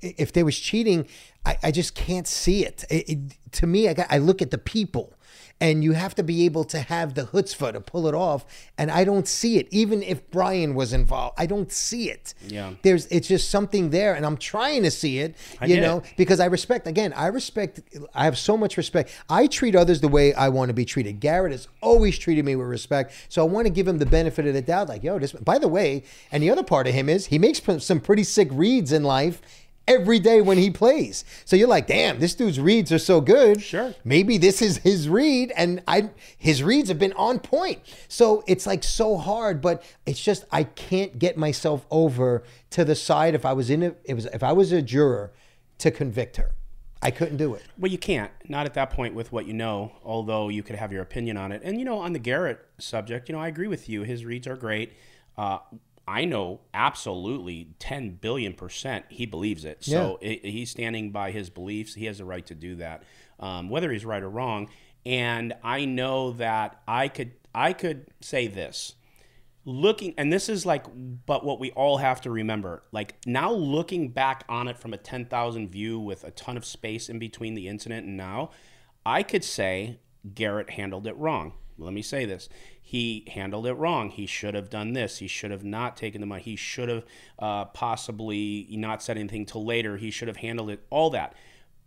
[0.00, 1.06] if there was cheating,
[1.44, 2.84] I, I just can't see it.
[2.90, 3.18] It- it-
[3.52, 5.14] to me, I, got, I look at the people,
[5.62, 8.44] and you have to be able to have the chutzpah to pull it off.
[8.76, 9.66] And I don't see it.
[9.70, 12.34] Even if Brian was involved, I don't see it.
[12.46, 12.72] Yeah.
[12.82, 15.36] there's it's just something there, and I'm trying to see it.
[15.64, 16.12] you know, it.
[16.18, 16.86] because I respect.
[16.86, 17.80] Again, I respect.
[18.14, 19.10] I have so much respect.
[19.30, 21.20] I treat others the way I want to be treated.
[21.20, 24.46] Garrett has always treated me with respect, so I want to give him the benefit
[24.46, 24.90] of the doubt.
[24.90, 25.32] Like, yo, this.
[25.32, 28.48] By the way, and the other part of him is he makes some pretty sick
[28.52, 29.40] reads in life.
[29.88, 33.62] Every day when he plays, so you're like, "Damn, this dude's reads are so good."
[33.62, 33.94] Sure.
[34.04, 37.80] maybe this is his read, and I his reads have been on point.
[38.08, 42.96] So it's like so hard, but it's just I can't get myself over to the
[42.96, 43.34] side.
[43.34, 45.32] If I was in a, it was if I was a juror
[45.78, 46.52] to convict her,
[47.02, 47.62] I couldn't do it.
[47.78, 48.32] Well, you can't.
[48.48, 51.52] Not at that point with what you know, although you could have your opinion on
[51.52, 51.60] it.
[51.62, 54.02] And, you know, on the Garrett subject, you know, I agree with you.
[54.02, 54.92] His reads are great.
[55.36, 55.58] Uh,
[56.08, 59.82] I know absolutely 10 billion percent he believes it.
[59.84, 61.94] So i he's standing by his beliefs.
[61.94, 63.02] He has the right to do that,
[63.40, 64.68] um, whether he's right or wrong.
[65.04, 68.94] And I know that I could I could say this
[69.66, 70.86] looking and this is like
[71.26, 74.96] but what we all have to remember like now looking back on it from a
[74.96, 78.48] 10,000 view with a ton of space in between the incident and now
[79.04, 79.98] I could say
[80.34, 82.48] Garrett handled it wrong let me say this
[82.88, 84.10] he handled it wrong.
[84.10, 85.18] He should have done this.
[85.18, 86.40] He should have not taken the money.
[86.40, 87.04] He should have
[87.36, 89.96] uh, possibly not said anything till later.
[89.96, 91.34] He should have handled it all that.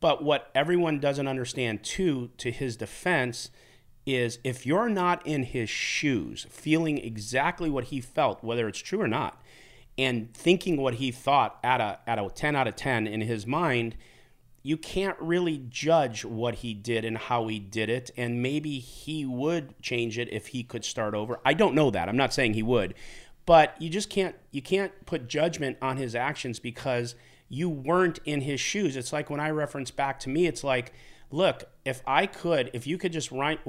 [0.02, 3.50] But what everyone doesn't understand too to his defense
[4.06, 9.00] is if you're not in his shoes, feeling exactly what he felt, whether it's true
[9.00, 9.42] or not,
[9.98, 13.48] and thinking what he thought at a at a 10 out of 10 in his
[13.48, 13.96] mind,
[14.62, 19.26] you can't really judge what he did and how he did it and maybe he
[19.26, 21.40] would change it if he could start over.
[21.46, 22.10] I don't know that.
[22.10, 22.94] I'm not saying he would.
[23.46, 27.16] But you just can't you can't put judgment on his actions because
[27.48, 28.96] you weren't in his shoes.
[28.96, 30.94] It's like when I reference back to me, it's like
[31.32, 33.60] look, if I could, if you could just ri-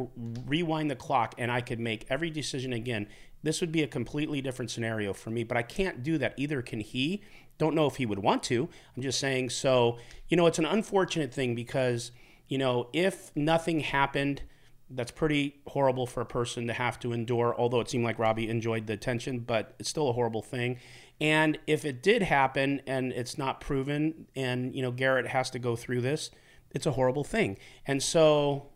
[0.47, 3.07] rewind the clock and I could make every decision again,
[3.43, 5.45] this would be a completely different scenario for me.
[5.45, 6.35] But I can't do that.
[6.37, 7.23] Either can he.
[7.61, 8.71] Don't know if he would want to.
[8.97, 9.51] I'm just saying.
[9.51, 9.99] So,
[10.31, 12.11] you know, it's an unfortunate thing because,
[12.49, 14.41] you know, if nothing happened,
[14.89, 17.55] that's pretty horrible for a person to have to endure.
[17.57, 20.79] Although it seemed like Robbie enjoyed the attention, but it's still a horrible thing.
[21.21, 25.59] And if it did happen and it's not proven, and, you know, Garrett has to
[25.59, 26.31] go through this,
[26.71, 27.59] it's a horrible thing.
[27.87, 28.71] And so,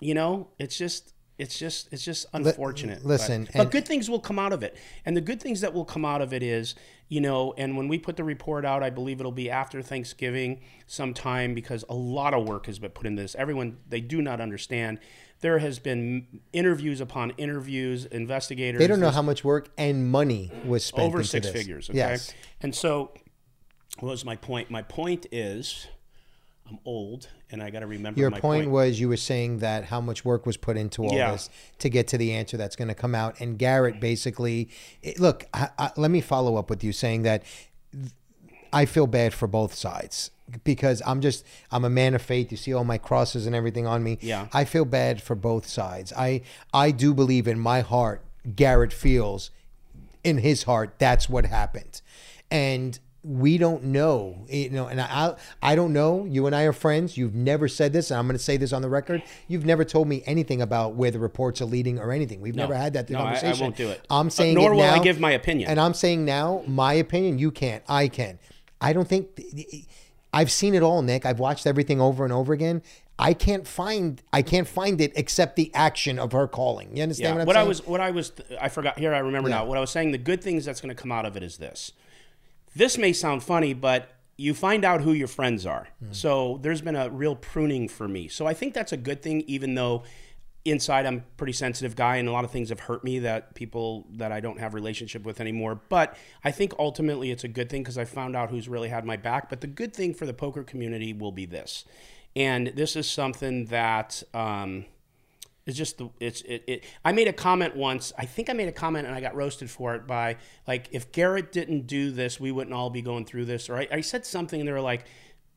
[0.00, 2.98] you know, it's just it's just it's just unfortunate.
[3.02, 4.76] But- listen, but, and- good things will come out of it.
[5.06, 6.74] And the good things that will come out of it is,
[7.08, 10.60] you know, and when we put the report out, I believe it'll be after Thanksgiving
[10.86, 13.34] sometime because a lot of work has been put into this.
[13.36, 14.98] Everyone they do not understand.
[15.40, 18.80] There has been interviews upon interviews, investigators.
[18.80, 21.52] They don't know how much work and money was spent over six this.
[21.56, 21.88] figures.
[21.88, 21.98] Okay.
[21.98, 22.34] Yes.
[22.60, 23.12] And so,
[24.00, 24.68] what was my point?
[24.68, 25.86] My point is,
[26.68, 28.20] I'm old, and I got to remember.
[28.20, 31.14] Your my point, was you were saying that how much work was put into all
[31.14, 31.32] Yeah.
[31.32, 31.48] this
[31.78, 33.40] to get to the answer that's going to come out.
[33.40, 34.68] And Garrett basically,
[35.02, 37.42] it- look, I, I, let me follow up with you saying that
[38.72, 40.30] I feel bad for both sides
[40.64, 42.50] because I'm just I'm a man of faith.
[42.50, 44.18] You see all my crosses and everything on me.
[44.20, 44.48] Yeah.
[44.52, 46.12] I feel bad for both sides.
[46.12, 46.42] I
[46.74, 48.22] I do believe in my heart
[48.56, 49.50] Garrett feels
[50.24, 52.02] in his heart that's what happened.
[52.50, 56.24] And we don't know, you know, and I, I don't know.
[56.24, 57.16] You and I are friends.
[57.16, 59.22] You've never said this, and I'm going to say this on the record.
[59.48, 62.40] You've never told me anything about where the reports are leading or anything.
[62.40, 63.60] We've never had that No, I- I conversation.
[63.64, 64.06] won't do it.
[64.08, 65.68] I'm saying, Uh, saying nor it will I now, give my opinion.
[65.68, 67.38] And I'm saying now, my opinion.
[67.40, 67.82] You can't.
[67.88, 68.38] I can.
[68.80, 69.28] I don't think.
[70.32, 71.26] I've seen it all, Nick.
[71.26, 72.82] I've watched everything over and over again.
[73.18, 74.22] I can't find.
[74.32, 76.96] I can't find it except the action of her calling.
[76.96, 77.34] You understand Yeah.
[77.34, 77.64] what I'm What saying?
[77.64, 78.98] I was, what I was, I forgot.
[78.98, 79.64] Here, I remember now.
[79.64, 80.12] What I was saying.
[80.12, 81.92] The good things that's going to come out of it is this.
[82.74, 85.88] This may sound funny, but you find out who your friends are.
[86.00, 86.12] Hmm.
[86.12, 88.28] So there's been a real pruning for me.
[88.28, 90.04] So I think that's a good thing, even though.
[90.64, 93.54] inside I'm a pretty sensitive guy and a lot of things have hurt me that
[93.54, 95.80] people that I don't have relationship with anymore.
[95.88, 96.14] But
[96.44, 99.16] I think ultimately it's a good thing because I found out who's really had my
[99.16, 99.48] back.
[99.48, 101.86] But the good thing for the poker community will be this.
[102.36, 104.84] And this is something that um,
[105.68, 108.12] is just the it's it, it I made a comment once.
[108.18, 111.12] I think I made a comment and I got roasted for it by like if
[111.12, 113.68] Garrett didn't do this, we wouldn't all be going through this.
[113.68, 115.04] Or I, I said something and they were like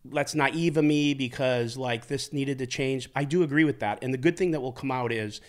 [0.03, 3.09] that's naive of me because like this needed to change.
[3.15, 4.03] I do agree with that.
[4.03, 5.39] And the good thing that will come out is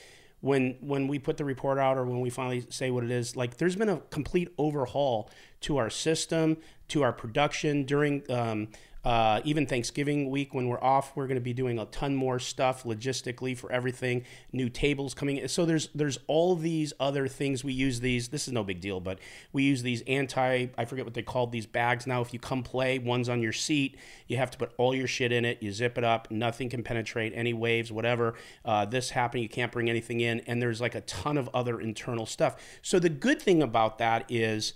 [0.40, 3.34] when when we put the report out or when we finally say what it is,
[3.34, 5.28] like there's been a complete overhaul
[5.62, 6.56] to our system,
[6.86, 8.68] to our production during um,
[9.04, 12.38] uh, even Thanksgiving week when we're off, we're going to be doing a ton more
[12.38, 14.24] stuff logistically for everything.
[14.52, 15.38] New tables coming.
[15.38, 15.48] in.
[15.48, 18.28] So there's there's all these other things we use these.
[18.28, 19.18] This is no big deal, but
[19.52, 20.68] we use these anti.
[20.78, 22.20] I forget what they called these bags now.
[22.20, 23.96] If you come play, one's on your seat.
[24.28, 25.60] You have to put all your shit in it.
[25.60, 26.30] You zip it up.
[26.30, 28.34] Nothing can penetrate any waves, whatever.
[28.64, 31.80] Uh, this happening, you can't bring anything in, and there's like a ton of other
[31.80, 32.56] internal stuff.
[32.82, 34.74] So the good thing about that is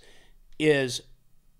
[0.59, 1.01] is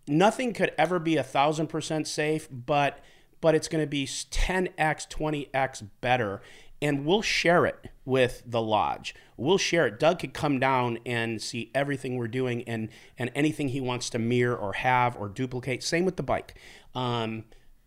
[0.07, 2.99] nothing could ever be a thousand percent safe, but
[3.39, 6.41] but it's going to be 10x, 20x better.
[6.81, 9.15] And we'll share it with the lodge.
[9.35, 9.99] We'll share it.
[9.99, 14.19] Doug could come down and see everything we're doing and and anything he wants to
[14.19, 15.81] mirror or have or duplicate.
[15.81, 16.55] Same with the bike,
[16.93, 17.45] um,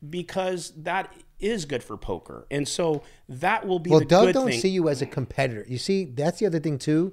[0.08, 2.46] because that is good for poker.
[2.50, 4.60] And so that will be Well, Doug don't thing.
[4.60, 5.64] see you as a competitor.
[5.68, 7.12] You see, that's the other thing too.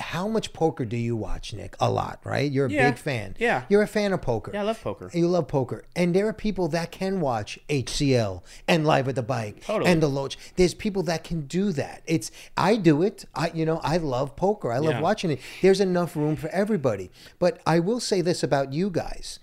[0.00, 1.76] How much poker do you watch, Nick?
[1.78, 2.50] A lot, right?
[2.50, 2.90] You're a Yeah.
[2.90, 3.36] big fan.
[3.38, 3.62] Yeah.
[3.68, 4.50] You're a fan of poker.
[4.52, 5.10] yeah, I love poker.
[5.12, 5.84] You love poker.
[5.94, 9.90] And there are people that can watch HCL and Live at the Bike Totally.
[9.90, 10.38] and the Lodge.
[10.56, 12.02] There's people that can do that.
[12.06, 13.24] It's I do it.
[13.34, 14.72] I you know, I love poker.
[14.72, 15.00] I love Yeah.
[15.00, 15.40] watching it.
[15.62, 17.10] There's enough room for everybody.
[17.38, 19.38] But I will say this about you guys.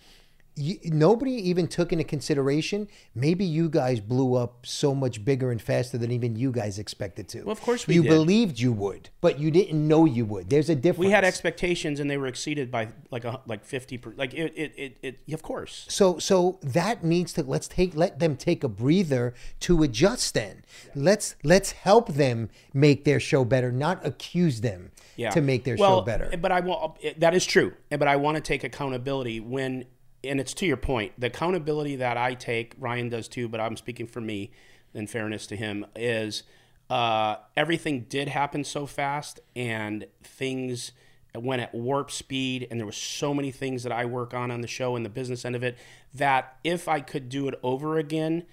[0.57, 5.61] You, nobody even took into consideration maybe you guys blew up so much bigger and
[5.61, 7.43] faster than even you guys expected to.
[7.43, 8.09] Well, of course we you did.
[8.09, 10.49] believed you would, but you didn't know you would.
[10.49, 11.05] There's a difference.
[11.05, 14.53] we had expectations and they were exceeded by like a like 50 per, like it,
[14.55, 18.63] it, it, it of course So so that needs to let's take let them take
[18.63, 20.63] a breather to adjust then.
[20.95, 25.31] Let's let's help them make their show better, not accuse them yeah.
[25.31, 26.37] to make their well, show better.
[26.37, 29.85] But I want that is true, but I want to take accountability when,
[30.27, 33.77] and it's to your point, the accountability that I take, Ryan does too, but I'm
[33.77, 34.51] speaking for me.
[34.93, 36.43] In fairness to him, is
[36.89, 40.91] uh, everything did happen so fast, and things
[41.35, 44.61] went at warp speed, and there was so many things that I work on on
[44.61, 45.77] the show and the business end of it
[46.15, 48.45] that if I could do it over again.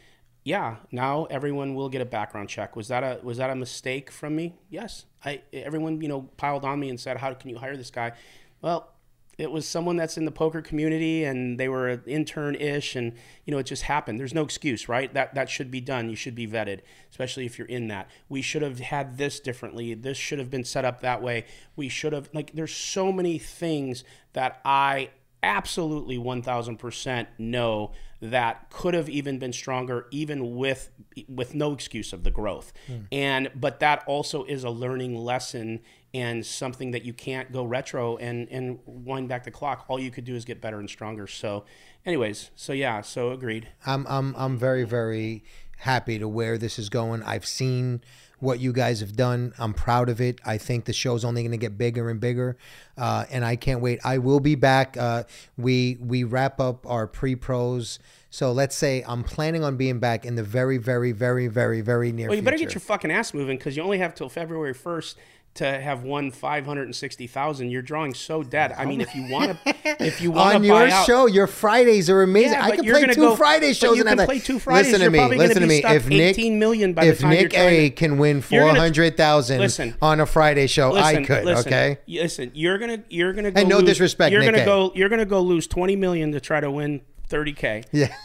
[0.44, 2.76] yeah, now everyone will get a background check.
[2.76, 4.54] Was that a was that a mistake from me?
[4.68, 5.06] Yes.
[5.24, 8.12] I everyone, you know, piled on me and said, "How can you hire this guy?"
[8.60, 8.92] Well,
[9.38, 13.12] it was someone that's in the poker community and they were an intern-ish and
[13.44, 14.18] you know it just happened.
[14.18, 15.12] There's no excuse right?
[15.12, 16.10] That that should be done.
[16.10, 16.80] You should be vetted
[17.10, 18.10] especially if you're in that.
[18.28, 19.94] We should have had this differently.
[19.94, 21.44] This should have been set up that way.
[21.76, 25.10] We should have like there's so many things that i
[25.44, 30.90] absolutely 1000% know that could have even been stronger even with
[31.28, 32.72] with no excuse of the growth.
[32.86, 33.00] Hmm.
[33.12, 35.80] And but that also is a learning lesson
[36.14, 40.10] and something that you can't go retro and and wind back the clock all you
[40.10, 41.64] could do is get better and stronger so
[42.06, 45.44] anyways so yeah so agreed I'm I'm I'm very very
[45.78, 47.22] happy to where this is going.
[47.22, 48.00] I've seen
[48.40, 49.54] what you guys have done.
[49.58, 50.40] I'm proud of it.
[50.44, 52.56] I think the show's only going to get bigger and bigger,
[52.98, 54.00] uh, and I can't wait.
[54.04, 54.96] I will be back.
[54.96, 55.24] Uh,
[55.56, 57.98] we we wrap up our pre pros.
[58.30, 62.12] So let's say I'm planning on being back in the very very very very very
[62.12, 62.28] near.
[62.28, 65.14] well you better get your fucking ass moving because you only have till february 1st
[65.54, 69.74] to have won 560000 you're drawing so dead i mean if you want to
[70.04, 71.26] if you want on to your out, show.
[71.26, 72.52] Your Fridays are amazing.
[72.52, 75.04] Yeah, I can play two go- Friday shows you and can play two Fridays, Listen
[75.04, 75.36] to me.
[75.36, 75.82] Listen to me.
[75.84, 78.80] If Nick 18 million by the if Nick A to- can win You're four gonna-
[78.80, 79.94] hundred thousand Listen.
[80.02, 81.44] on a Friday show, I could.
[81.44, 81.98] listen, okay.
[82.08, 84.64] Listen, you're gonna you're gonna go And no lose, disrespect, You're gonna A.
[84.64, 87.84] go you're gonna go lose twenty million to try to win thirty k.
[87.92, 88.08] Yeah.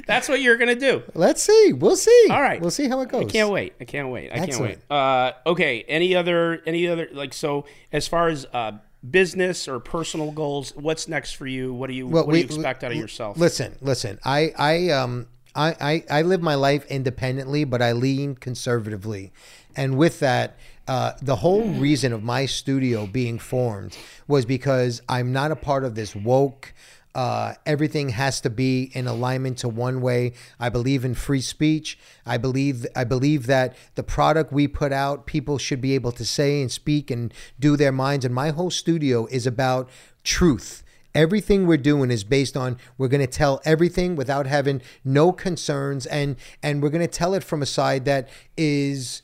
[0.07, 1.03] That's what you're gonna do.
[1.13, 1.73] Let's see.
[1.73, 2.27] We'll see.
[2.29, 2.61] All right.
[2.61, 3.25] We'll see how it goes.
[3.25, 3.73] I can't wait.
[3.79, 4.31] I can't wait.
[4.31, 4.79] I can't wait.
[4.89, 5.83] Uh, okay.
[5.87, 8.73] Any other any other like so as far as uh,
[9.07, 11.73] business or personal goals, what's next for you?
[11.73, 13.37] What do you what do you expect out of yourself?
[13.37, 14.19] Listen, listen.
[14.23, 19.31] I, I, um, I, I, I live my life independently, but I lean conservatively,
[19.75, 23.95] and with that, uh, the whole reason of my studio being formed
[24.27, 26.73] was because I'm not a part of this woke.
[27.19, 30.31] Uh, everything has to be in alignment to one way.
[30.57, 31.99] I believe in free speech.
[32.25, 36.23] I believe I believe that the product we put out, people should be able to
[36.23, 38.23] say and speak and do their minds.
[38.23, 39.89] And my whole studio is about
[40.23, 40.81] truth.
[41.13, 46.05] Everything we're doing is based on we're going to tell everything without having no concerns,
[46.05, 49.23] and and we're going to tell it from a side that is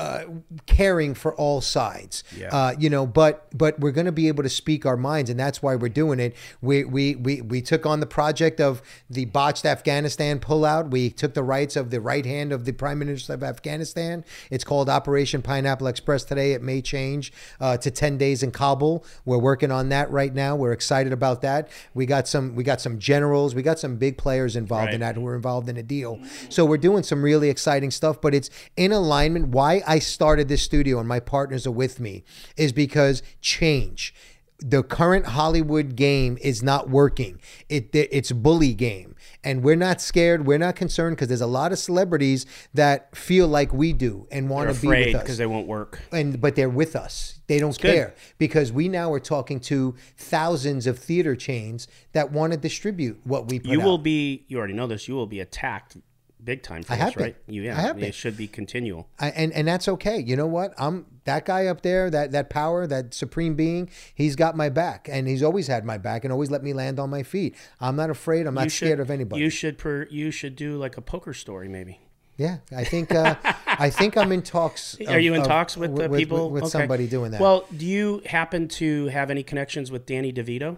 [0.00, 0.24] uh,
[0.64, 2.24] caring for all sides.
[2.34, 2.48] Yeah.
[2.48, 5.38] Uh, you know, but but we're going to be able to speak our minds, and
[5.38, 6.34] that's why we're doing it.
[6.62, 8.80] We we we we took on the project of
[9.10, 10.90] the botched Afghanistan pullout.
[10.90, 14.24] We took the rights of the right hand of the Prime Minister of Afghanistan.
[14.50, 16.52] It's called Operation Pineapple Express today.
[16.52, 17.30] It may change
[17.60, 19.04] uh, to ten days in Kabul.
[19.26, 20.56] We're working on that right now.
[20.56, 21.68] We're excited about that.
[21.92, 23.54] We got some we got some generals.
[23.54, 26.18] We got some big players involved in that who are involved in a deal.
[26.48, 28.48] So we're doing some really exciting stuff, but it's
[28.78, 29.48] in alignment.
[29.48, 32.22] Why I started this studio and my partners are with me
[32.56, 34.14] is because change.
[34.62, 37.40] The current Hollywood game is not working.
[37.70, 40.46] It it's bully game, and we're not scared.
[40.46, 44.50] We're not concerned because there's a lot of celebrities that feel like we do and
[44.50, 46.02] want to be with us because they won't work.
[46.12, 47.40] and but they're with us.
[47.46, 47.94] They don't good.
[47.94, 53.18] care because we now are talking to thousands of theater chains that want to distribute
[53.24, 53.86] what we put You out.
[53.86, 54.44] will be.
[54.46, 55.08] You already know this.
[55.08, 55.96] You will be attacked
[56.44, 57.22] big time for I this, have been.
[57.24, 57.36] right?
[57.46, 58.04] You, yeah, I have been.
[58.06, 59.08] It should be continual.
[59.18, 60.18] I, and and that's okay.
[60.18, 60.72] You know what?
[60.78, 63.90] I'm that guy up there, that that power, that supreme being.
[64.14, 66.98] He's got my back, and he's always had my back, and always let me land
[67.00, 67.54] on my feet.
[67.80, 68.46] I'm not afraid.
[68.46, 69.42] I'm not you scared should, of anybody.
[69.42, 69.78] You should.
[69.78, 72.00] Per, you should do like a poker story, maybe.
[72.36, 73.34] yeah, I think uh,
[73.66, 74.96] I think I'm in talks.
[75.08, 76.50] Are you in of- talks with the people?
[76.50, 76.70] with, Okay.
[76.70, 77.40] somebody doing that?
[77.40, 80.76] Well, do you happen to have any connections with Danny DeVito?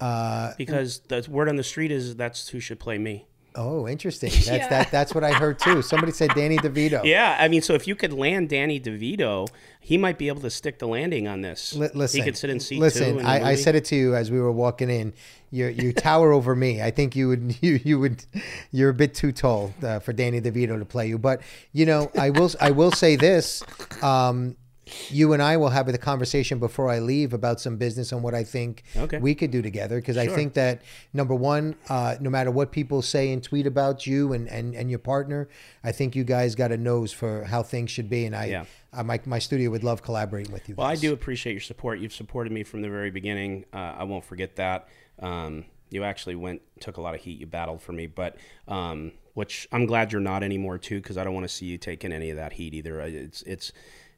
[0.00, 3.26] uh, Because the word on the street is that's who should play me.
[3.54, 4.30] Oh, interesting.
[4.46, 4.90] That's that.
[4.90, 5.82] That's what I heard too.
[5.82, 7.02] Somebody said Danny DeVito.
[7.12, 9.48] Yeah, I mean, so if you could land Danny DeVito,
[9.80, 11.74] he might be able to stick the landing on this.
[11.74, 13.18] Li- listen, he could sit in seat listen.
[13.18, 13.24] two.
[13.24, 15.12] I, I said it to you as we were walking in.
[15.50, 16.80] You you tower over me.
[16.80, 18.24] I think you would you you would
[18.70, 21.18] you're a bit too tall uh, for Danny DeVito to play you.
[21.18, 21.42] But
[21.72, 23.62] you know, I will I will say this.
[24.02, 24.56] Um,
[25.10, 28.34] you and I will have a conversation before I leave about some business and what
[28.34, 29.18] I think Okay.
[29.18, 30.00] we could do together.
[30.00, 34.06] Because I think that number one, uh, no matter what people say and tweet about
[34.06, 35.48] you and, and, and your partner,
[35.84, 38.26] I think you guys got a nose for how things should be.
[38.26, 38.64] And I, Yeah.
[38.92, 40.74] uh, my, my studio would love collaborating with you.
[40.74, 42.00] Well, I do appreciate your support.
[42.00, 43.64] You've supported me from the very beginning.
[43.72, 44.88] Uh, I won't forget that.
[45.20, 47.38] Um, you actually went took a lot of heat.
[47.38, 51.24] You battled for me, but um, which I'm glad you're not anymore too, because I
[51.24, 52.98] don't want to see you taking any of that heat either.
[53.02, 53.72] It's it's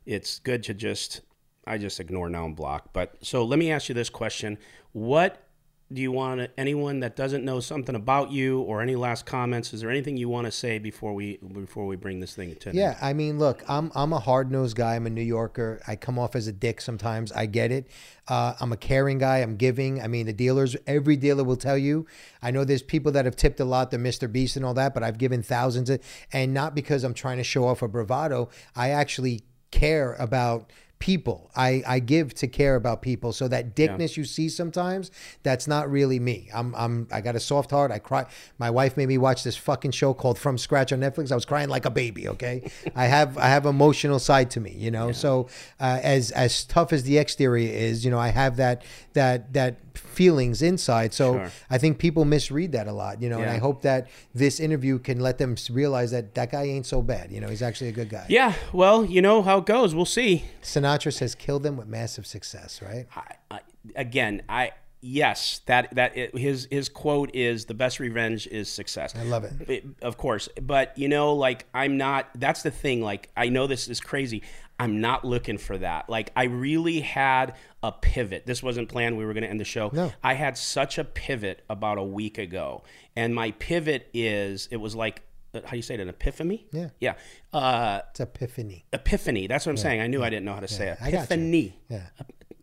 [0.07, 1.23] it's good to just
[1.67, 2.93] I just ignore now and block.
[2.93, 4.59] But so let me ask you this question:
[4.93, 5.45] What
[5.93, 9.73] do you want anyone that doesn't know something about you or any last comments?
[9.73, 12.71] Is there anything you want to say before we before we bring this thing to
[12.71, 12.79] an end?
[12.79, 14.97] Yeah, I mean, look, I'm I'm a hard nosed guy.
[14.97, 15.81] I'm a New Yorker.
[15.87, 17.33] I come off as a dick sometimes.
[17.33, 17.87] I get it.
[18.27, 19.39] Uh, I'm a caring guy.
[19.39, 20.03] I'm giving.
[20.03, 22.07] I mean, the dealers, every dealer will tell you.
[22.43, 24.31] I know there's people that have tipped a lot, the Mr.
[24.31, 26.01] Beast and all that, but I've given thousands, of,
[26.33, 28.49] and not because I'm trying to show off a bravado.
[28.75, 29.43] I actually
[29.75, 30.71] care about
[31.01, 31.51] people.
[31.55, 33.33] I, I give to care about people.
[33.33, 35.11] So that dickness you see sometimes,
[35.43, 36.49] that's not really me.
[36.55, 37.91] I'm I'm I got a soft heart.
[37.91, 38.25] I cry.
[38.59, 41.31] My wife made me watch this fucking show called From Scratch on Netflix.
[41.31, 42.29] I was crying like a baby.
[42.29, 44.75] Okay, I have I have emotional side to me.
[44.79, 45.13] You know.
[45.13, 45.49] So
[45.79, 49.77] uh, as as tough as the exterior is, you know, I have that that that
[49.99, 51.13] feelings inside.
[51.13, 51.51] So Sure.
[51.71, 53.23] I think people misread that a lot.
[53.23, 56.65] You know, and I hope that this interview can let them realize that that guy
[56.65, 57.31] ain't so bad.
[57.33, 58.27] You know, he's actually a good guy.
[58.29, 59.95] Yeah, well, you know how it goes.
[59.95, 60.45] We'll see.
[60.63, 63.07] Sinatra says, "Kill them with massive success." Right?
[63.15, 63.61] I, I,
[63.97, 69.15] again, I yes, that that it, his his quote is the best revenge is success.
[69.15, 69.85] I love it.
[70.03, 72.29] Of course, but you know, like I'm not.
[72.35, 73.03] That's the thing.
[73.03, 74.43] Like I know this is crazy.
[74.79, 76.11] I'm not looking for that.
[76.11, 78.45] Like I really had a pivot.
[78.47, 79.17] This wasn't planned.
[79.17, 79.91] We were going to end the show.
[79.93, 80.13] No.
[80.23, 82.83] I had such a pivot about a week ago,
[83.15, 85.23] and my pivot is it was like
[85.55, 86.67] uh, how do you say it an epiphany?
[86.73, 86.89] Yeah.
[87.01, 87.15] Yeah.
[87.53, 88.85] Uh, It's epiphany.
[88.93, 89.47] epiphany.
[89.47, 90.01] That's what I'm saying.
[90.01, 90.99] I knew I didn't know how to say it.
[91.01, 91.79] Epiphany.
[91.89, 92.09] Yeah.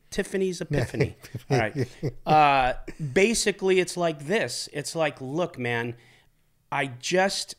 [0.10, 1.16] Tiffany's Epiphany.
[1.50, 1.88] All right.
[2.26, 2.74] Uh,
[3.14, 4.68] basically, it's like this.
[4.74, 5.96] It's like, look, man,
[6.70, 7.56] I just,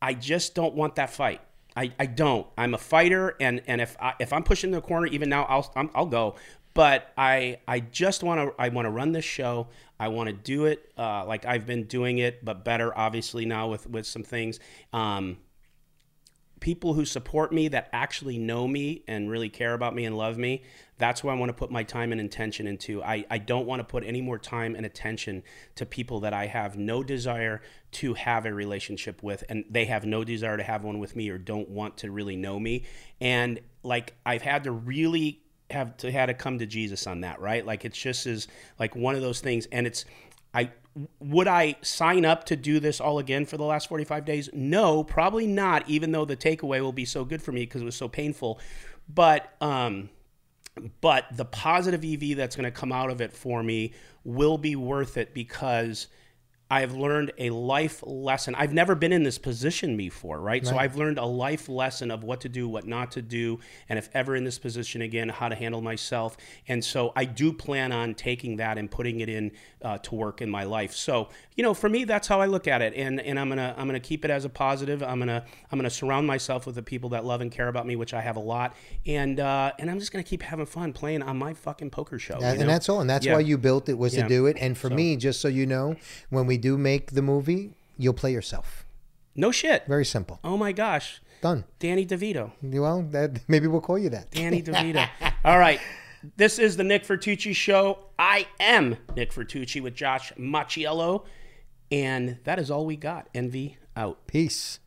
[0.00, 1.40] I just don't want that fight.
[1.76, 2.46] I, I don't.
[2.56, 5.72] I'm a fighter, and and if I, if I'm pushing the corner, even now, I'll
[5.74, 6.36] I'm, I'll go.
[6.72, 9.68] But I I just want to I want to run this show.
[9.98, 13.68] I want to do it uh, like I've been doing it, but better, obviously now
[13.68, 14.60] with with some things.
[14.92, 15.38] Um,
[16.64, 20.38] people who support me that actually know me and really care about me and love
[20.38, 20.62] me
[20.96, 23.02] that's where i want to put my time and intention into.
[23.02, 25.42] I, I don't want to put any more time and attention
[25.74, 27.60] to people that i have no desire
[27.92, 31.28] to have a relationship with and they have no desire to have one with me
[31.28, 32.84] or don't want to really know me.
[33.20, 37.40] And like i've had to really have to had to come to jesus on that
[37.40, 37.66] right?
[37.66, 38.48] Like it's just is
[38.78, 40.06] like one of those things and it's
[40.54, 40.70] I
[41.18, 44.48] would I sign up to do this all again for the last 45 days?
[44.52, 47.84] No, probably not, even though the takeaway will be so good for me because it
[47.84, 48.60] was so painful.
[49.12, 50.10] But um
[51.00, 53.92] but the positive EV that's going to come out of it for me
[54.24, 56.08] will be worth it because
[56.74, 58.56] I have learned a life lesson.
[58.56, 60.66] I've never been in this position before, right?
[60.66, 63.96] So I've learned a life lesson of what to do, what not to do, and
[63.96, 66.36] if ever in this position again, how to handle myself.
[66.66, 69.52] And so I do plan on taking that and putting it in
[69.82, 70.94] uh, to work in my life.
[70.94, 73.72] So you know, for me, that's how I look at it, and and I'm gonna
[73.78, 75.00] I'm gonna keep it as a positive.
[75.00, 77.94] I'm gonna I'm gonna surround myself with the people that love and care about me,
[77.94, 78.74] which I have a lot,
[79.06, 82.40] and uh, and I'm just gonna keep having fun playing on my fucking poker show.
[82.40, 82.66] you and know?
[82.66, 83.00] that's all.
[83.00, 83.34] And that's Yeah.
[83.34, 84.24] why you built it was Yeah.
[84.24, 84.56] to do it.
[84.60, 85.94] And for me, just so you know,
[86.30, 88.86] when we do make the movie, you'll play yourself.
[89.36, 89.84] no shit.
[89.86, 90.38] Very simple.
[90.42, 91.64] Oh my gosh, Done.
[91.78, 92.52] Danny DeVito.
[92.62, 94.30] Well, that maybe we'll call you that.
[94.30, 95.06] Danny DeVito.
[95.44, 95.78] All right.
[96.38, 97.98] This is the Nick Vertucci Show.
[98.18, 101.26] I am Nick Vertucci with Josh Macciello.
[101.92, 103.28] And that is all we got.
[103.34, 104.26] Envy out.
[104.26, 104.80] Peace.